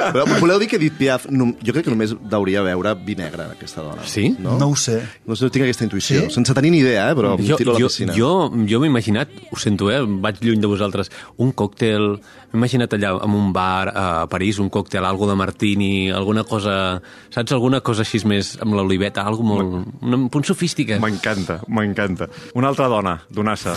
Però 0.12 0.24
voleu 0.40 0.58
dir 0.60 0.68
que 0.70 0.76
Edith 0.78 0.96
Piaf, 0.98 1.26
no, 1.32 1.50
jo 1.64 1.72
crec 1.74 1.86
que 1.86 1.92
només 1.92 2.12
hauria 2.36 2.62
veure 2.66 2.92
vi 3.06 3.16
negre, 3.18 3.48
aquesta 3.56 3.82
dona. 3.84 4.04
Sí? 4.06 4.28
No? 4.38 4.56
No 4.60 4.68
ho 4.72 4.76
sé. 4.78 4.98
No 5.26 5.36
sé, 5.38 5.48
tinc 5.54 5.66
aquesta 5.66 5.86
intuïció. 5.86 6.26
Sí? 6.26 6.34
Sense 6.36 6.54
tenir 6.56 6.72
ni 6.74 6.80
idea, 6.84 7.08
eh, 7.10 7.16
però 7.18 7.34
Jo, 7.40 7.56
tiro 7.58 7.72
a 7.74 7.78
la 7.78 7.80
jo, 7.82 7.90
piscina. 7.90 8.14
jo, 8.16 8.30
jo 8.68 8.80
m'he 8.82 8.90
imaginat, 8.92 9.32
ho 9.50 9.58
sento, 9.60 9.90
eh, 9.90 10.02
vaig 10.06 10.40
lluny 10.44 10.60
de 10.62 10.70
vosaltres, 10.70 11.10
un 11.42 11.52
còctel, 11.56 12.16
m'he 12.52 12.60
imaginat 12.60 12.92
allà 12.96 13.14
en 13.24 13.36
un 13.40 13.52
bar 13.56 13.90
a 13.94 14.06
París, 14.32 14.60
un 14.62 14.70
còctel, 14.70 15.04
algo 15.04 15.28
de 15.30 15.36
martini, 15.36 16.10
alguna 16.10 16.44
cosa, 16.44 17.00
saps, 17.34 17.52
alguna 17.56 17.80
cosa 17.80 18.04
així 18.06 18.22
més 18.26 18.56
amb 18.62 18.76
l'oliveta, 18.78 19.26
algo 19.26 19.42
molt, 19.46 19.92
un 20.02 20.28
punt 20.30 20.44
sofisticat. 20.46 21.00
M'encanta, 21.02 21.60
m'encanta. 21.68 22.28
Una 22.54 22.68
altra 22.72 22.88
dona, 22.92 23.20
Donassa. 23.30 23.76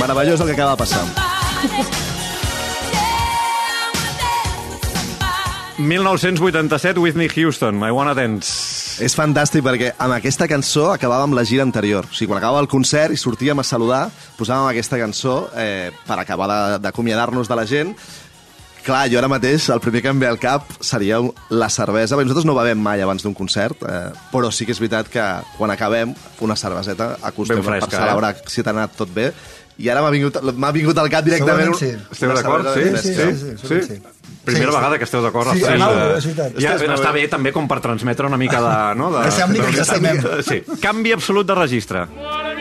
Meravellós 0.00 0.40
el 0.40 0.46
que 0.46 0.52
acaba 0.52 0.72
de 0.72 0.76
passar. 0.76 1.04
1987, 5.78 6.98
Whitney 6.98 7.28
Houston, 7.28 7.76
I 7.86 7.90
Wanna 7.90 8.14
Dance. 8.14 8.76
És 9.04 9.12
fantàstic 9.12 9.60
perquè 9.60 9.90
amb 10.00 10.14
aquesta 10.16 10.46
cançó 10.48 10.86
acabàvem 10.94 11.34
la 11.36 11.42
gira 11.44 11.66
anterior. 11.66 12.06
O 12.08 12.14
sigui, 12.16 12.30
quan 12.30 12.38
acabava 12.40 12.62
el 12.64 12.68
concert 12.72 13.12
i 13.12 13.18
sortíem 13.20 13.60
a 13.60 13.64
saludar, 13.66 14.06
posàvem 14.38 14.70
aquesta 14.70 14.96
cançó 14.96 15.50
eh, 15.54 15.90
per 16.06 16.16
acabar 16.22 16.46
de- 16.48 16.78
d'acomiadar-nos 16.86 17.48
de 17.48 17.56
la 17.60 17.66
gent. 17.68 17.92
Clar, 18.86 19.08
jo 19.10 19.18
ara 19.18 19.28
mateix 19.28 19.66
el 19.74 19.80
primer 19.82 20.00
que 20.00 20.08
em 20.14 20.18
ve 20.22 20.28
al 20.30 20.38
cap 20.38 20.62
seria 20.80 21.18
la 21.50 21.68
cervesa. 21.68 22.16
Bé, 22.16 22.22
nosaltres 22.24 22.46
no 22.46 22.54
bevem 22.56 22.78
mai 22.80 23.02
abans 23.02 23.20
d'un 23.26 23.34
concert, 23.34 23.82
eh, 23.82 24.12
però 24.32 24.48
sí 24.54 24.64
que 24.64 24.72
és 24.72 24.80
veritat 24.80 25.10
que 25.12 25.24
quan 25.58 25.70
acabem 25.74 26.14
una 26.40 26.56
cerveseta 26.56 27.16
acostem 27.20 27.60
fresca, 27.66 27.90
per 27.90 27.98
celebrar 28.00 28.32
si 28.46 28.62
t'ha 28.62 28.70
anat 28.72 28.96
tot 28.96 29.12
bé. 29.12 29.32
I 29.78 29.88
ara 29.92 30.00
m'ha 30.02 30.10
vingut, 30.10 30.36
vingut 30.72 30.96
al 30.98 31.10
cap 31.12 31.24
directament... 31.26 31.74
Segurament 31.76 32.00
sí. 32.00 32.12
Esteu 32.16 32.32
d'acord? 32.32 32.68
Sí? 32.72 32.84
sí, 33.02 33.14
fresca. 33.14 33.56
sí, 33.60 33.68
sí, 33.68 33.80
sí. 33.96 34.02
Primera 34.46 34.70
Sí, 34.70 34.76
vegada 34.78 34.96
que 34.98 35.04
esteu 35.04 35.20
d'acord. 35.24 35.50
Sí, 35.52 35.64
eh? 35.66 35.74
és 36.16 36.26
veritat. 36.30 36.52
Ja, 36.62 36.76
està 36.78 36.88
molt 37.10 37.14
bé 37.18 37.24
també 37.28 37.52
com 37.52 37.66
per 37.68 37.80
transmetre 37.84 38.28
una 38.30 38.38
mica 38.38 38.60
de... 38.62 38.74
No, 38.96 39.10
de, 39.12 39.24
Que 39.26 39.32
ser 39.34 39.44
amics, 39.44 39.66
de- 39.66 39.72
que 39.74 39.82
estimem. 39.82 40.20
Sí. 40.46 40.62
Canvi 40.80 41.12
absolut 41.12 41.46
de 41.50 41.54
registre. 41.58 42.06
Cuore 42.06 42.22
mio 42.22 42.54
mistero 42.54 42.55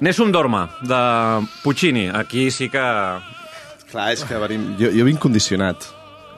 Nessun 0.00 0.32
Dorma, 0.32 0.70
de 0.82 1.46
Puccini. 1.62 2.08
Aquí 2.08 2.50
sí 2.50 2.68
que... 2.72 2.82
Clar, 3.90 4.12
és 4.14 4.22
que 4.24 4.38
venim... 4.38 4.70
Jo, 4.78 4.88
jo 4.94 5.04
vinc 5.04 5.18
condicionat 5.20 5.88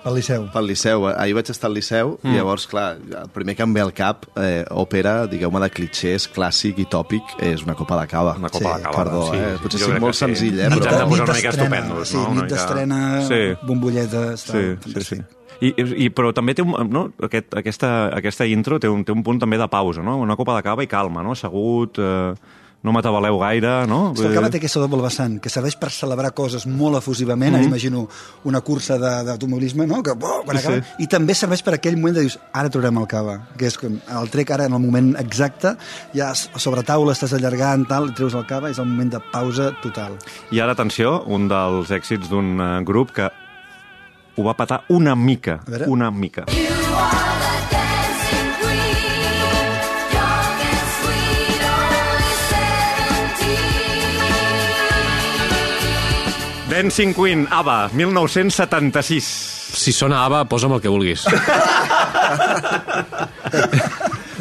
Pel 0.02 0.16
Liceu. 0.19 0.49
pel 0.50 0.66
Liceu. 0.66 1.04
Ahir 1.12 1.35
vaig 1.37 1.50
estar 1.52 1.69
al 1.69 1.76
Liceu 1.76 2.16
mm. 2.16 2.33
i 2.33 2.38
llavors, 2.40 2.64
clar, 2.66 2.97
el 3.21 3.28
primer 3.31 3.54
que 3.54 3.62
em 3.62 3.75
ve 3.76 3.83
al 3.85 3.92
cap, 3.95 4.25
eh, 4.40 4.64
òpera, 4.75 5.28
digueu-me, 5.31 5.61
de 5.62 5.69
clichés, 5.71 6.25
clàssic 6.35 6.81
i 6.83 6.87
tòpic, 6.90 7.37
és 7.45 7.62
una 7.62 7.76
copa 7.78 8.00
de 8.00 8.09
cava. 8.11 8.33
Una 8.40 8.50
copa 8.50 8.73
Sí, 8.73 8.81
de 8.81 8.88
cava. 8.88 8.97
perdó, 8.97 9.21
eh? 9.37 9.52
Potser 9.62 9.78
soc 9.85 9.92
crec 9.92 10.02
molt 10.02 10.19
sí. 10.19 10.25
senzill, 10.25 10.59
eh, 10.59 10.64
Ens 10.66 10.75
però- 10.75 10.88
hem 10.88 10.99
de 10.99 11.07
posar 11.12 11.23
una 11.23 11.37
Nit 11.37 11.38
mica 11.38 11.52
estupendos, 11.54 12.09
sí, 12.09 12.16
no? 12.16 12.25
Una 12.33 12.40
nit 12.42 12.50
d'estrena, 12.50 12.99
Sí. 13.28 13.40
bombolletes... 13.62 14.40
Sí, 14.40 14.50
tal, 14.50 14.64
sí, 14.64 15.04
sí. 15.07 15.21
fantàstic. 15.21 15.38
I, 15.62 15.71
i, 15.78 16.09
però 16.11 16.33
també 16.35 16.57
té 16.59 16.62
un, 16.66 16.75
no? 16.90 17.04
Aquest, 17.23 17.54
aquesta, 17.54 17.92
aquesta 18.16 18.49
intro 18.50 18.81
té 18.83 18.88
un, 18.90 19.04
té 19.07 19.14
un 19.14 19.23
punt 19.23 19.38
també 19.38 19.61
de 19.61 19.69
pausa, 19.71 20.02
no? 20.02 20.16
Una 20.19 20.35
copa 20.35 20.57
de 20.57 20.64
cava 20.66 20.83
i 20.83 20.90
calma, 20.90 21.23
no? 21.23 21.37
Assegut, 21.38 22.00
eh, 22.02 22.35
no 22.83 22.91
m'atabaleu 22.93 23.39
gaire, 23.39 23.87
no? 23.87 24.11
És 24.12 24.21
que 24.21 24.27
el 24.27 24.35
cava 24.35 24.49
té 24.51 24.59
aquesta 24.59 24.81
doble 24.83 25.03
vessant, 25.05 25.37
que 25.43 25.51
serveix 25.53 25.77
per 25.79 25.91
celebrar 25.95 26.33
coses 26.35 26.67
molt 26.67 26.97
efusivament, 26.99 27.55
mm 27.55 27.61
-hmm. 27.61 27.67
imagino 27.71 28.09
una 28.45 28.61
cursa 28.61 28.99
de- 28.99 29.25
d'automobilisme, 29.25 29.87
no? 29.87 30.03
que 30.03 30.11
oh, 30.11 30.43
quan 30.45 30.57
acaba, 30.57 30.77
Sí. 30.77 30.83
i 30.99 31.07
també 31.07 31.35
serveix 31.35 31.62
per 31.62 31.75
aquell 31.75 31.97
moment 31.97 32.15
de 32.17 32.21
dius, 32.23 32.39
ara 32.53 32.69
traurem 32.69 32.97
el 32.99 33.07
cava, 33.07 33.49
que 33.57 33.67
és 33.67 33.79
quan 33.79 34.01
el 34.21 34.29
trec 34.31 34.51
ara 34.51 34.65
en 34.67 34.73
el 34.73 34.81
moment 34.81 35.17
exacte, 35.19 35.77
ja 36.12 36.35
sobre 36.35 36.83
taula 36.83 37.12
estàs 37.12 37.33
allargant, 37.33 37.87
tal, 37.87 38.09
i 38.09 38.12
treus 38.15 38.35
el 38.35 38.47
cava, 38.47 38.69
és 38.71 38.79
el 38.79 38.87
moment 38.87 39.11
de 39.12 39.21
pausa 39.33 39.73
total. 39.83 40.19
I 40.51 40.59
ara, 40.61 40.73
atenció, 40.73 41.23
un 41.27 41.49
dels 41.49 41.91
èxits 41.91 42.29
d'un 42.29 42.61
eh, 42.61 42.85
grup 42.85 43.12
que 43.12 43.31
ho 44.37 44.43
va 44.43 44.55
patar 44.55 44.83
una 44.89 45.15
mica, 45.15 45.61
una 45.87 46.11
mica. 46.11 46.45
You 46.49 46.97
are 46.97 47.32
Dancing 56.83 57.15
Queen, 57.15 57.47
ABBA, 57.49 57.91
1976. 57.95 59.23
Si 59.73 59.93
sona 59.95 60.25
ABBA, 60.27 60.41
posa'm 60.51 60.73
el 60.75 60.81
que 60.83 60.91
vulguis. 60.91 61.23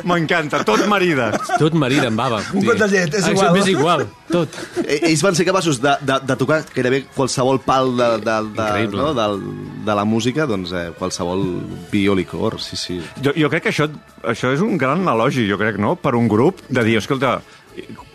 M'encanta, 0.10 0.64
tot 0.66 0.82
marida. 0.90 1.28
Tot 1.62 1.76
marida 1.78 2.08
amb 2.10 2.18
ABBA. 2.24 2.40
Un 2.58 2.66
got 2.66 2.80
de 2.82 2.88
llet, 2.90 3.14
és 3.20 3.28
Ah, 3.28 3.32
igual. 3.36 3.60
És 3.62 3.68
igual, 3.70 4.04
tot. 4.34 4.58
Eh, 4.82 4.98
Ells 5.12 5.22
van 5.22 5.38
ser 5.38 5.46
capaços 5.46 5.78
de, 5.84 5.94
de, 6.02 6.18
de 6.26 6.36
tocar 6.42 6.64
gairebé 6.74 7.04
qualsevol 7.14 7.62
pal 7.62 7.94
de, 8.00 8.10
de, 8.26 8.38
de, 8.58 8.66
Increïble. 8.66 8.98
no? 9.04 9.14
del, 9.14 9.38
de 9.86 9.94
la 10.02 10.06
música, 10.10 10.48
doncs 10.50 10.74
eh, 10.74 10.88
qualsevol 10.98 11.46
biolicor, 11.94 12.58
sí, 12.60 12.76
sí. 12.76 12.98
Jo, 13.22 13.36
jo 13.38 13.54
crec 13.54 13.68
que 13.68 13.76
això, 13.76 13.86
això 14.26 14.50
és 14.58 14.66
un 14.66 14.74
gran 14.82 15.06
elogi, 15.14 15.46
jo 15.46 15.62
crec, 15.62 15.78
no?, 15.78 15.94
per 16.02 16.16
un 16.18 16.26
grup, 16.32 16.66
de 16.70 16.82
dir, 16.90 16.98
escolta, 16.98 17.38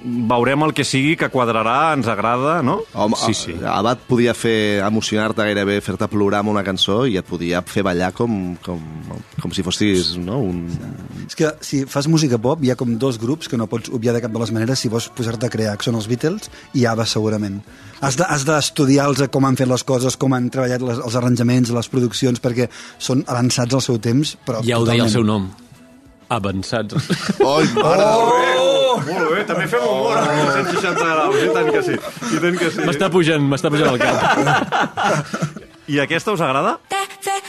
veurem 0.04 0.62
el 0.66 0.72
que 0.76 0.84
sigui, 0.86 1.16
que 1.18 1.28
quadrarà, 1.32 1.92
ens 1.96 2.06
agrada, 2.08 2.60
no? 2.62 2.80
Home, 2.94 3.16
Sí, 3.18 3.34
sí. 3.34 3.54
Abad 3.64 3.98
podia 4.06 4.34
fer 4.36 4.82
emocionar-te 4.86 5.42
gairebé, 5.42 5.80
fer-te 5.82 6.06
plorar 6.12 6.40
amb 6.44 6.52
una 6.52 6.62
cançó 6.66 7.06
i 7.08 7.16
et 7.18 7.26
podia 7.26 7.62
fer 7.66 7.82
ballar 7.86 8.12
com, 8.14 8.56
com, 8.64 8.80
com 9.42 9.52
si 9.56 9.64
fossis 9.66 10.14
no? 10.20 10.38
un... 10.44 10.66
És 11.26 11.34
que 11.34 11.50
si 11.64 11.82
fas 11.90 12.06
música 12.12 12.38
pop 12.38 12.62
hi 12.62 12.70
ha 12.70 12.76
com 12.78 12.92
dos 13.00 13.18
grups 13.18 13.48
que 13.50 13.56
no 13.58 13.66
pots 13.66 13.90
obviar 13.90 14.14
de 14.14 14.22
cap 14.22 14.30
de 14.34 14.38
les 14.44 14.52
maneres 14.54 14.78
si 14.84 14.88
vols 14.92 15.08
posar-te 15.16 15.48
a 15.48 15.52
crear, 15.52 15.76
que 15.76 15.88
són 15.88 15.98
els 15.98 16.06
Beatles 16.10 16.50
i 16.74 16.86
ABBA 16.86 17.06
segurament. 17.10 17.60
Has 18.00 18.16
de- 18.20 18.28
has 18.28 18.44
d'estudiar 18.46 19.08
de, 19.16 19.28
com 19.32 19.44
han 19.48 19.56
fet 19.56 19.68
les 19.68 19.82
coses, 19.84 20.16
com 20.16 20.34
han 20.36 20.50
treballat 20.50 20.82
les, 20.84 20.98
els 21.02 21.16
arranjaments, 21.16 21.70
les 21.74 21.88
produccions, 21.88 22.40
perquè 22.44 22.68
són 22.98 23.24
avançats 23.26 23.74
al 23.74 23.82
seu 23.82 23.98
temps, 23.98 24.36
però 24.46 24.62
Ja 24.62 24.78
ho 24.78 24.84
deia 24.84 25.02
el 25.02 25.08
totalment. 25.08 25.12
seu 25.12 25.24
nom. 25.24 25.48
Avançats. 26.28 26.94
Oi, 27.40 27.66
mare 27.76 28.06
Oh! 28.06 28.96
Molt 29.06 29.30
bé, 29.30 29.42
també 29.46 29.66
fem 29.70 29.82
humor 29.84 30.16
a 30.18 30.24
160 30.26 31.04
graus, 31.04 31.36
i 31.38 31.50
tant 31.54 31.68
que 31.70 31.82
sí. 31.84 31.96
I 32.32 32.40
tant 32.42 32.58
que 32.58 32.70
sí. 32.72 32.86
M'està 32.88 33.10
pujant, 33.12 33.44
m'està 33.52 33.70
pujant 33.70 33.92
al 33.92 34.00
cap. 34.00 34.16
I 35.86 36.00
aquesta 36.02 36.34
us 36.34 36.42
agrada? 36.42 36.78
Te 36.90 37.04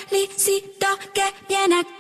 felicito 0.10 0.88
que 1.14 1.26
bien 1.50 1.74
actúas, 1.74 1.97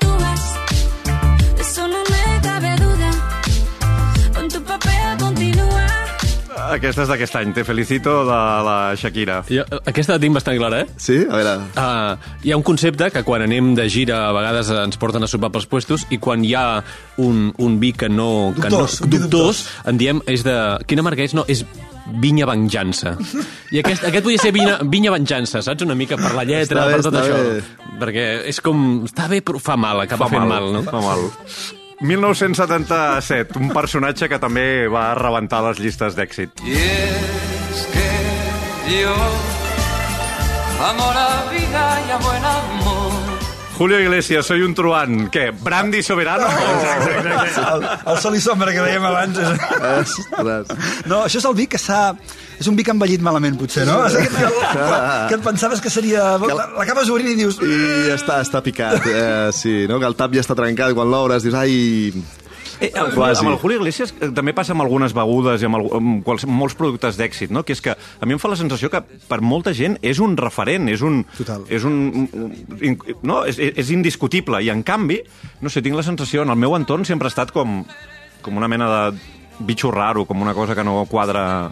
Aquesta 6.67 7.05
és 7.05 7.11
d'aquest 7.11 7.35
any, 7.39 7.53
Te 7.55 7.63
felicito, 7.67 8.13
de 8.27 8.37
la 8.67 8.77
Shakira. 8.99 9.39
Jo, 9.49 9.63
aquesta 9.87 10.17
la 10.17 10.21
tinc 10.21 10.35
bastant 10.35 10.57
clara, 10.59 10.81
eh? 10.83 10.87
Sí? 11.01 11.17
A 11.23 11.39
veure... 11.39 11.53
Uh, 11.77 12.31
hi 12.43 12.51
ha 12.53 12.57
un 12.59 12.65
concepte 12.67 13.09
que 13.13 13.23
quan 13.27 13.45
anem 13.45 13.73
de 13.77 13.87
gira 13.91 14.23
a 14.27 14.31
vegades 14.35 14.69
ens 14.75 14.99
porten 14.99 15.23
a 15.23 15.29
sopar 15.31 15.51
pels 15.53 15.67
puestos 15.69 16.05
i 16.13 16.19
quan 16.21 16.43
hi 16.45 16.53
ha 16.57 16.65
un, 17.23 17.51
un 17.63 17.79
vi 17.81 17.93
que 17.95 18.09
no... 18.11 18.53
Que 18.57 18.67
Dubtós, 18.69 18.99
no 19.01 19.11
vi 19.11 19.21
dubtós, 19.23 19.63
en 19.87 20.01
diem, 20.01 20.21
és 20.27 20.43
de... 20.47 20.57
Quina 20.89 21.05
marca 21.07 21.23
és? 21.23 21.35
No, 21.37 21.47
és 21.47 21.63
Vinya 22.21 22.45
Venjança. 22.47 23.15
I 23.71 23.81
aquest, 23.81 24.05
aquest 24.07 24.23
podria 24.23 24.39
ser 24.39 24.53
Vinya, 24.55 24.77
Vinya 24.87 25.11
Venjança, 25.15 25.63
saps? 25.65 25.83
Una 25.87 25.95
mica 25.99 26.19
per 26.19 26.31
la 26.37 26.45
lletra, 26.47 26.85
Està 26.85 26.87
bé, 26.87 26.95
per 26.95 27.07
tot 27.09 27.19
això. 27.23 27.41
bé. 27.41 27.97
Perquè 28.03 28.29
és 28.53 28.61
com... 28.63 28.85
Està 29.07 29.27
bé, 29.31 29.41
però 29.43 29.59
fa 29.63 29.75
mal, 29.79 30.03
acaba 30.05 30.29
fent 30.31 30.47
mal, 30.47 30.71
no? 30.75 30.83
Fa 30.87 31.03
mal. 31.03 31.27
1977, 31.99 33.57
un 33.57 33.71
personatge 33.73 34.29
que 34.29 34.39
també 34.39 34.87
va 34.91 35.13
rebentar 35.17 35.63
les 35.65 35.79
llistes 35.81 36.15
d'èxit. 36.17 36.61
Y 36.63 36.73
es 36.73 37.87
que 37.93 39.01
yo 39.01 39.15
amo 40.89 41.11
la 41.13 41.49
vida 41.51 42.01
y 42.07 42.11
a 42.11 42.17
buen 42.17 42.45
amor. 42.45 42.86
Julio 43.77 43.99
Iglesias, 43.99 44.47
soy 44.47 44.63
un 44.63 44.73
truán. 44.73 45.29
Què, 45.29 45.51
Brandy 45.53 46.01
Soberano? 46.01 46.47
El, 46.49 47.83
el 48.09 48.17
sol 48.23 48.33
i 48.33 48.41
sombra 48.41 48.73
que 48.73 48.81
dèiem 48.81 49.03
abans. 49.05 49.37
És... 49.37 50.15
Ostres. 50.17 50.71
No, 51.05 51.19
això 51.27 51.37
és 51.37 51.45
el 51.45 51.53
vi 51.57 51.67
que 51.69 51.77
s'ha... 51.81 52.15
És 52.57 52.65
un 52.65 52.73
vi 52.73 52.81
que 52.81 52.89
ha 52.89 52.95
envellit 52.97 53.21
malament, 53.21 53.53
potser, 53.59 53.85
no? 53.85 53.99
És 54.07 54.15
aquest 54.17 54.33
que, 54.33 54.47
que 55.29 55.37
et 55.37 55.45
pensaves 55.45 55.83
que 55.83 55.91
seria... 55.93 56.25
L'acabes 56.41 57.11
obrint 57.13 57.29
i 57.35 57.37
dius... 57.37 57.61
I 57.61 57.77
ja 58.07 58.17
està, 58.17 58.39
està 58.41 58.63
picat, 58.65 59.05
eh, 59.11 59.53
sí, 59.53 59.83
no? 59.89 60.01
que 60.01 60.09
el 60.09 60.17
tap 60.17 60.33
ja 60.33 60.41
està 60.41 60.57
trencat, 60.57 60.97
quan 60.97 61.13
l'obres 61.13 61.45
dius, 61.45 61.57
ai... 61.61 62.09
Eh, 62.79 62.91
amb, 62.93 63.13
Quasi. 63.15 63.41
amb 63.41 63.53
el 63.53 63.57
Julio 63.61 63.79
Iglesias 63.79 64.13
eh, 64.21 64.29
també 64.35 64.53
passa 64.53 64.75
amb 64.75 64.83
algunes 64.83 65.13
begudes 65.17 65.63
i 65.63 65.65
amb, 65.65 65.79
el, 65.79 65.87
amb 65.97 66.19
quals, 66.25 66.45
molts 66.45 66.75
productes 66.77 67.17
d'èxit, 67.17 67.49
no? 67.49 67.63
que 67.65 67.73
és 67.73 67.81
que 67.81 67.95
a 67.95 68.25
mi 68.29 68.35
em 68.35 68.41
fa 68.41 68.51
la 68.51 68.57
sensació 68.59 68.91
que 68.93 69.01
per 69.01 69.39
molta 69.41 69.73
gent 69.73 69.97
és 70.05 70.19
un 70.23 70.35
referent, 70.37 70.85
és 70.93 71.01
un... 71.01 71.23
Total. 71.37 71.63
És 71.73 71.83
un, 71.87 72.27
un- 72.37 72.99
no? 73.23 73.39
és, 73.49 73.57
és 73.59 73.89
indiscutible, 73.95 74.61
i 74.61 74.69
en 74.69 74.83
canvi, 74.85 75.21
no 75.61 75.69
sé, 75.73 75.81
tinc 75.81 75.97
la 75.97 76.05
sensació, 76.05 76.43
en 76.45 76.53
el 76.53 76.59
meu 76.61 76.75
entorn 76.77 77.05
sempre 77.07 77.27
ha 77.31 77.33
estat 77.33 77.51
com, 77.55 77.81
com 78.45 78.57
una 78.61 78.69
mena 78.69 78.87
de 78.93 79.19
bitxo 79.65 79.89
raro, 79.89 80.25
com 80.29 80.41
una 80.41 80.53
cosa 80.53 80.75
que 80.77 80.83
no 80.85 81.05
quadra... 81.09 81.71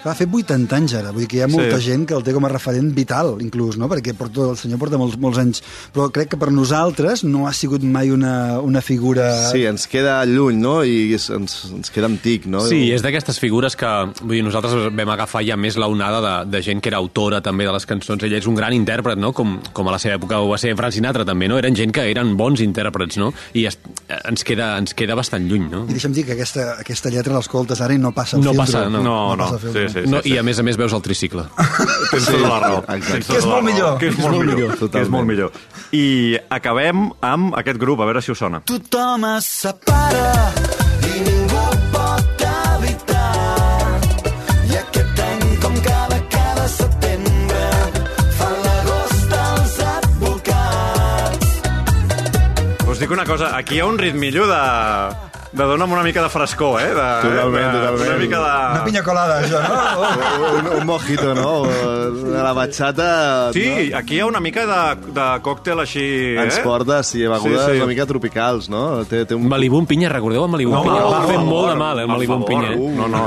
Va 0.00 0.14
fer 0.16 0.24
80 0.32 0.76
anys 0.78 0.94
ara, 0.96 1.10
vull 1.12 1.20
dir 1.26 1.28
que 1.28 1.36
hi 1.36 1.42
ha 1.44 1.48
molta 1.50 1.76
Sí. 1.76 1.90
gent 1.90 2.06
que 2.08 2.14
el 2.16 2.22
té 2.24 2.32
com 2.32 2.44
a 2.46 2.48
referent 2.48 2.94
vital, 2.96 3.34
inclús, 3.44 3.76
no? 3.76 3.86
perquè 3.90 4.14
porta, 4.16 4.46
el 4.48 4.56
senyor 4.56 4.78
porta 4.80 4.96
molts, 4.96 5.18
molts 5.20 5.36
anys, 5.38 5.62
però 5.92 6.06
crec 6.10 6.30
que 6.32 6.38
per 6.40 6.48
nosaltres 6.50 7.22
no 7.24 7.46
ha 7.46 7.52
sigut 7.52 7.82
mai 7.84 8.10
una, 8.10 8.60
una 8.64 8.80
figura... 8.80 9.26
Sí, 9.50 9.66
ens 9.68 9.84
queda 9.86 10.24
lluny, 10.24 10.56
no? 10.56 10.78
I 10.84 11.12
és, 11.18 11.28
ens, 11.36 11.66
ens 11.76 11.90
queda 11.92 12.06
antic, 12.08 12.46
no? 12.46 12.62
Sí, 12.64 12.90
és 12.94 13.02
d'aquestes 13.04 13.38
figures 13.42 13.76
que 13.76 13.90
vull 14.22 14.38
dir, 14.38 14.42
nosaltres 14.46 14.88
vam 14.96 15.12
agafar 15.12 15.42
ja 15.44 15.56
més 15.60 15.76
la 15.76 15.86
onada 15.92 16.20
de, 16.24 16.50
de 16.56 16.62
gent 16.64 16.80
que 16.80 16.88
era 16.88 16.96
autora 17.02 17.42
també 17.44 17.66
de 17.68 17.72
les 17.76 17.84
cançons. 17.84 18.22
Ell 18.24 18.38
és 18.40 18.46
un 18.48 18.56
gran 18.56 18.72
intèrpret, 18.72 19.18
no? 19.20 19.34
com, 19.36 19.58
com 19.76 19.88
a 19.88 19.92
la 19.92 19.98
seva 20.00 20.16
època 20.16 20.40
ho 20.40 20.48
va 20.48 20.56
ser 20.58 20.72
Frank 20.80 20.96
Sinatra 20.96 21.26
també, 21.28 21.48
no? 21.48 21.58
Eren 21.60 21.76
gent 21.76 21.92
que 21.92 22.06
eren 22.10 22.32
bons 22.40 22.64
intèrprets, 22.64 23.18
no? 23.20 23.34
I 23.52 23.66
es, 23.68 23.76
ens, 24.08 24.44
queda, 24.48 24.72
ens 24.80 24.96
queda 24.96 25.14
bastant 25.18 25.44
lluny, 25.50 25.68
no? 25.68 25.84
I 25.90 25.92
deixa'm 25.98 26.16
dir 26.16 26.24
que 26.24 26.32
aquesta, 26.38 26.78
aquesta 26.80 27.12
lletra 27.12 27.36
l'escoltes 27.36 27.80
ara 27.84 27.92
i 27.92 27.98
no 28.00 28.12
passa 28.16 28.38
el 28.38 28.44
No 28.48 28.54
filtro. 28.56 28.64
passa, 28.64 28.88
no. 28.88 29.04
No, 29.04 29.36
no, 29.36 29.44
passa 29.44 29.60
el 29.60 29.64
filtro. 29.66 29.88
Sí, 29.92 30.04
sí, 30.04 30.10
no, 30.10 30.20
sí, 30.22 30.32
I 30.32 30.38
a 30.40 30.42
més 30.46 30.58
a 30.58 30.64
més 30.66 30.76
veus 30.80 30.92
el 30.96 31.02
tricicle. 31.04 31.44
Tens 32.10 32.26
tota 32.30 32.46
la 32.46 32.58
raó. 32.62 32.78
Tens 32.86 33.26
tota 33.26 33.32
Que 33.32 33.38
és 33.40 33.46
molt 33.50 33.64
millor. 33.66 33.98
Que 34.00 34.08
és 34.12 34.18
molt 34.18 34.36
millor. 34.46 34.76
Que 34.90 35.02
és 35.04 35.10
molt 35.12 35.26
millor. 35.28 35.50
I 35.96 36.38
acabem 36.50 37.10
amb 37.26 37.54
aquest 37.58 37.78
grup, 37.82 38.00
a 38.00 38.08
veure 38.08 38.22
si 38.22 38.30
us 38.34 38.38
sona. 38.40 38.62
Tothom 38.70 39.24
es 39.34 39.46
separa 39.64 40.52
i 41.06 41.20
ningú 41.26 41.64
pot 41.94 42.44
evitar. 42.48 44.00
I 44.70 44.76
aquest 44.82 45.24
any, 45.26 45.46
com 45.64 45.74
cada, 45.86 46.18
cada 46.34 46.66
setembre, 46.76 47.64
fan 48.38 48.56
l'agost 48.66 49.30
els 49.40 49.74
advocats. 49.94 51.48
Us 52.90 52.98
dic 53.02 53.10
una 53.14 53.26
cosa, 53.28 53.56
aquí 53.58 53.74
hi 53.78 53.82
ha 53.84 53.86
un 53.90 53.98
ritmillo 53.98 54.46
de... 54.50 54.62
de 55.52 55.64
dona'm 55.66 55.90
una 55.92 56.02
mica 56.06 56.22
de 56.22 56.28
frescor, 56.30 56.80
eh? 56.80 56.88
De, 56.94 57.06
Totalment, 57.24 57.72
de, 57.72 57.78
totalment. 57.80 58.08
Una 58.08 58.18
mica 58.20 58.38
de... 58.38 58.52
Una 58.74 58.84
pinya 58.84 59.02
colada, 59.02 59.38
això, 59.42 59.60
no? 59.66 60.58
un, 60.58 60.68
un 60.80 60.86
mojito, 60.86 61.34
no? 61.34 61.52
De 61.66 62.42
la 62.42 62.52
batxata... 62.54 63.08
Sí, 63.52 63.64
no? 63.90 63.98
aquí 63.98 64.14
hi 64.16 64.20
ha 64.20 64.26
una 64.30 64.40
mica 64.40 64.64
de, 64.68 65.10
de 65.16 65.26
còctel 65.42 65.82
així, 65.82 66.04
eh? 66.36 66.44
Ens 66.44 66.60
porta, 66.62 67.00
sí, 67.02 67.24
begudes 67.26 67.64
Sí, 67.66 67.72
sí. 67.72 67.80
una 67.82 67.88
mica 67.90 68.06
tropicals, 68.06 68.68
no? 68.70 68.84
Té, 69.10 69.24
té 69.26 69.34
un... 69.34 69.48
Malibu 69.50 69.80
amb 69.82 69.90
pinya, 69.90 70.08
recordeu 70.14 70.46
el 70.46 70.52
Malibu 70.54 70.76
amb 70.78 70.86
pinya? 70.86 71.08
Va 71.10 71.22
fer 71.26 71.38
molt 71.42 71.72
de 71.72 71.78
mal, 71.82 71.98
eh, 71.98 72.06
el 72.06 72.12
Malibu 72.14 72.38
amb 72.38 72.46
pinya. 72.48 72.70
Eh? 72.76 72.90
No, 73.00 73.08
no. 73.10 73.24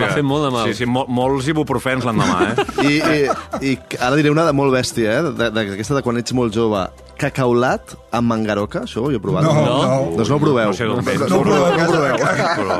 Va 0.00 0.10
fer 0.16 0.24
molt 0.24 0.48
de 0.48 0.54
mal. 0.56 0.70
Sí, 0.72 0.78
sí, 0.80 0.88
mol, 0.88 1.04
molts 1.12 1.52
ibuprofens 1.52 2.08
l'endemà, 2.08 2.38
eh? 2.54 2.68
I, 2.88 2.94
i, 2.96 3.72
I 3.74 3.78
ara 4.00 4.16
diré 4.16 4.32
una 4.32 4.48
de 4.48 4.56
molt 4.56 4.72
bèstia, 4.74 5.18
eh? 5.20 5.26
De- 5.28 5.50
de- 5.50 5.52
D'aquesta 5.66 5.96
de 6.00 6.02
quan 6.06 6.16
ets 6.20 6.32
molt 6.36 6.54
jove 6.56 6.86
cacaulat 7.18 7.94
amb 8.16 8.28
mangaroca, 8.30 8.82
això 8.86 9.04
ho 9.06 9.10
he 9.12 9.18
provat. 9.22 9.44
No, 9.46 9.52
no. 9.64 9.76
Doncs 10.18 10.30
no 10.32 10.36
ho 10.36 10.42
proveu. 10.42 10.70
No 10.72 10.76
sé 10.76 10.88
d'on 10.88 11.04
ve. 11.06 11.14
No, 11.20 11.28
no, 11.28 11.40
proveu, 11.42 11.76
no 11.76 11.84
ho 11.84 11.92
proveu. 11.92 12.16
Però... 12.60 12.78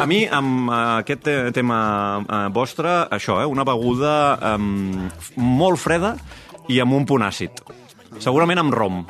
A 0.00 0.06
mi, 0.10 0.22
amb 0.26 0.68
eh, 0.70 0.80
aquest 1.02 1.22
te- 1.26 1.38
tema 1.56 1.78
eh, 2.22 2.42
vostre, 2.54 2.92
això, 3.12 3.40
eh, 3.42 3.48
una 3.48 3.64
beguda 3.68 4.14
eh, 4.36 4.56
molt 5.40 5.80
freda 5.80 6.14
i 6.70 6.80
amb 6.84 6.94
un 6.98 7.06
punt 7.08 7.24
àcid. 7.26 7.62
Segurament 8.20 8.60
amb 8.62 8.74
rom. 8.74 9.02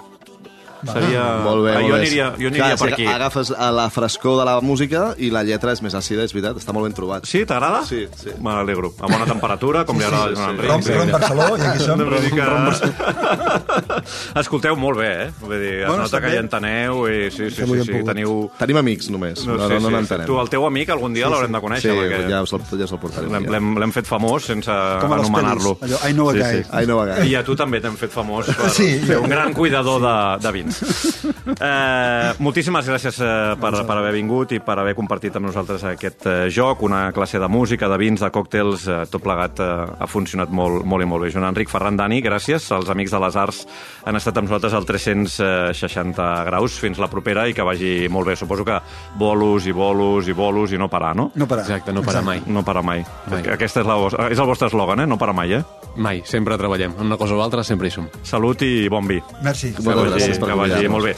Seria... 0.87 1.25
Molt 1.45 1.65
bé, 1.67 1.73
Ah, 1.75 1.81
molt 1.81 1.89
jo 1.91 1.95
bé. 1.95 2.01
aniria, 2.01 2.27
jo 2.39 2.49
aniria 2.49 2.67
Clar, 2.75 2.79
per 2.81 2.93
aquí. 2.95 3.07
Agafes 3.07 3.51
a 3.53 3.71
la 3.75 3.89
frescor 3.91 4.39
de 4.41 4.45
la 4.49 4.55
música 4.65 5.15
i 5.19 5.29
la 5.31 5.43
lletra 5.45 5.73
és 5.77 5.83
més 5.85 5.95
àcida, 5.95 6.25
és 6.25 6.33
veritat, 6.33 6.57
està 6.57 6.73
molt 6.73 6.89
ben 6.89 6.95
trobat. 6.97 7.27
Sí, 7.29 7.45
t'agrada? 7.45 7.83
Sí, 7.85 8.07
sí. 8.17 8.31
Me 8.41 8.51
n'alegro. 8.55 8.95
A 9.01 9.07
bona 9.11 9.27
temperatura, 9.29 9.85
com 9.85 9.99
li 10.01 10.05
agrada 10.05 10.31
a 10.31 10.35
Joan 10.35 10.55
Enric. 10.57 10.71
Rom, 10.71 10.83
rom 11.01 11.13
Barceló, 11.17 11.49
i 11.57 11.67
aquí 11.69 11.85
som. 11.85 12.01
Que... 12.01 12.45
Rom 12.49 12.65
Barceló. 12.71 14.01
Escolteu 14.41 14.77
molt 14.81 14.99
bé, 15.01 15.11
eh? 15.27 15.29
Vull 15.41 15.57
dir, 15.59 15.75
es 15.83 15.87
Bueno, 15.89 16.03
nota 16.05 16.21
que 16.21 16.27
bé. 16.29 16.35
hi 16.35 16.39
enteneu 16.41 17.03
i 17.11 17.31
sí, 17.31 17.51
sí, 17.51 17.65
sí, 17.67 17.83
sí, 17.87 18.01
teniu... 18.07 18.35
Tenim 18.59 18.81
amics, 18.81 19.11
només. 19.13 19.45
No, 19.47 19.57
no, 19.59 19.69
sí, 19.69 19.75
no 19.81 19.89
sí, 19.89 19.95
n'entenem. 19.95 20.27
Tu, 20.29 20.39
el 20.41 20.51
teu 20.53 20.67
amic, 20.67 20.93
algun 20.95 21.15
dia 21.17 21.29
l'haurem 21.31 21.53
de 21.53 21.61
conèixer, 21.63 21.91
Sí, 21.93 21.99
perquè 21.99 22.23
ja 22.31 22.43
us, 22.45 22.53
el, 22.57 22.65
ja 22.79 22.87
us 22.89 22.95
el 22.97 23.01
portarem. 23.03 23.49
l'hem- 23.51 23.93
fet 23.95 24.07
famós 24.07 24.45
sense 24.47 24.71
Com 25.03 25.13
a 25.13 25.17
les 25.19 25.27
anomenar-lo. 25.29 25.73
allò, 25.83 25.99
I 26.09 26.13
know 26.15 26.31
a 26.31 26.35
guy. 26.35 26.87
No, 26.87 27.01
I 27.27 27.35
a 27.37 27.43
tu 27.45 27.57
també 27.59 27.81
t'hem 27.83 27.97
fet 27.99 28.13
famós 28.15 28.47
per 28.55 28.71
Sí, 28.71 28.87
ser 29.07 29.19
un 29.19 29.29
gran 29.29 29.53
cuidador 29.53 30.01
de, 30.03 30.15
de 30.47 30.53
vins. 30.55 30.70
Eh, 31.61 32.33
moltíssimes 32.41 32.87
gràcies 32.89 33.19
eh, 33.21 33.29
per, 33.61 33.73
per 33.87 33.97
haver 33.99 34.13
vingut 34.15 34.53
i 34.55 34.61
per 34.65 34.79
haver 34.81 34.95
compartit 34.97 35.35
amb 35.37 35.49
nosaltres 35.49 35.83
aquest 35.91 36.27
eh, 36.31 36.37
joc, 36.53 36.85
una 36.87 37.11
classe 37.17 37.41
de 37.43 37.49
música, 37.51 37.89
de 37.91 37.99
vins, 38.01 38.21
de 38.23 38.31
còctels, 38.33 38.87
eh, 38.89 39.01
tot 39.11 39.23
plegat 39.25 39.61
eh, 39.61 39.69
ha 40.01 40.09
funcionat 40.11 40.53
molt, 40.55 40.85
molt 40.89 41.05
i 41.05 41.09
molt 41.11 41.27
bé. 41.27 41.33
Joan 41.35 41.49
Enric 41.51 41.71
Ferran 41.73 41.99
Dani, 41.99 42.21
gràcies. 42.25 42.71
Els 42.77 42.91
amics 42.93 43.13
de 43.15 43.21
les 43.25 43.37
arts 43.41 43.63
han 44.07 44.19
estat 44.19 44.39
amb 44.41 44.49
nosaltres 44.49 44.77
al 44.79 44.87
360 44.89 46.29
graus. 46.49 46.79
Fins 46.81 47.01
la 47.03 47.11
propera 47.13 47.47
i 47.51 47.57
que 47.57 47.67
vagi 47.67 48.09
molt 48.13 48.31
bé. 48.31 48.37
Suposo 48.41 48.65
que 48.67 48.79
bolos 49.21 49.67
i 49.67 49.75
bolos 49.77 50.29
i 50.31 50.37
bolos 50.37 50.73
i 50.73 50.81
no 50.81 50.89
parar, 50.93 51.15
no? 51.19 51.31
No 51.35 51.49
parar. 51.51 51.67
Exacte, 51.67 51.93
no 51.93 52.05
parar 52.07 52.25
mai. 52.27 52.43
No 52.47 52.65
parar 52.67 52.85
mai. 52.87 53.05
Mai. 53.31 53.45
Aquesta 53.57 53.83
és, 53.85 53.89
la, 53.91 53.99
és 54.31 54.39
el 54.39 54.49
vostre 54.49 54.71
eslògan, 54.71 55.05
eh? 55.05 55.09
No 55.11 55.19
parar 55.21 55.37
mai, 55.37 55.59
eh? 55.59 55.63
Mai, 56.01 56.23
sempre 56.25 56.57
treballem. 56.61 56.95
Una 57.03 57.19
cosa 57.19 57.35
o 57.35 57.41
l'altra 57.41 57.65
sempre 57.67 57.91
hi 57.91 57.95
som. 57.95 58.07
Salut 58.27 58.63
i 58.63 58.87
bon 58.93 59.09
vi. 59.11 59.19
Merci. 59.43 59.75
Moltes 59.83 60.13
gràcies 60.15 60.39
per 60.39 60.53
vagi 60.61 60.91
molt 60.93 61.11
bé. 61.11 61.15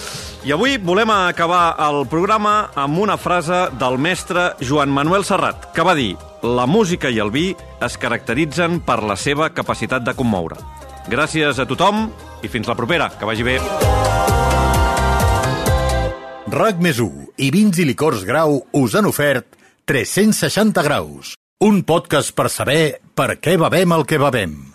I 0.46 0.52
avui 0.54 0.78
volem 0.82 1.10
acabar 1.14 1.76
el 1.86 2.02
programa 2.10 2.72
amb 2.74 2.98
una 2.98 3.18
frase 3.18 3.68
del 3.78 3.98
mestre 3.98 4.52
Joan 4.60 4.90
Manuel 4.90 5.26
Serrat, 5.28 5.70
que 5.74 5.86
va 5.86 5.94
dir 5.98 6.16
la 6.42 6.66
música 6.66 7.10
i 7.10 7.20
el 7.22 7.30
vi 7.30 7.52
es 7.82 7.98
caracteritzen 7.98 8.80
per 8.82 9.02
la 9.06 9.16
seva 9.16 9.52
capacitat 9.54 10.02
de 10.02 10.16
commoure. 10.18 10.58
Gràcies 11.10 11.58
a 11.58 11.66
tothom 11.66 12.08
i 12.42 12.50
fins 12.50 12.70
la 12.70 12.78
propera. 12.78 13.10
Que 13.18 13.26
vagi 13.26 13.46
bé. 13.46 13.58
RAC 16.52 16.82
més 16.84 16.98
1 17.00 17.30
i 17.40 17.48
Vins 17.54 17.78
i 17.80 17.86
Licors 17.88 18.26
Grau 18.28 18.58
us 18.76 18.98
han 18.98 19.08
ofert 19.08 19.56
360 19.88 20.84
graus. 20.84 21.32
Un 21.62 21.80
podcast 21.86 22.34
per 22.36 22.50
saber 22.50 22.98
per 23.14 23.38
què 23.40 23.56
bevem 23.58 23.94
el 23.96 24.06
que 24.06 24.20
bevem. 24.20 24.71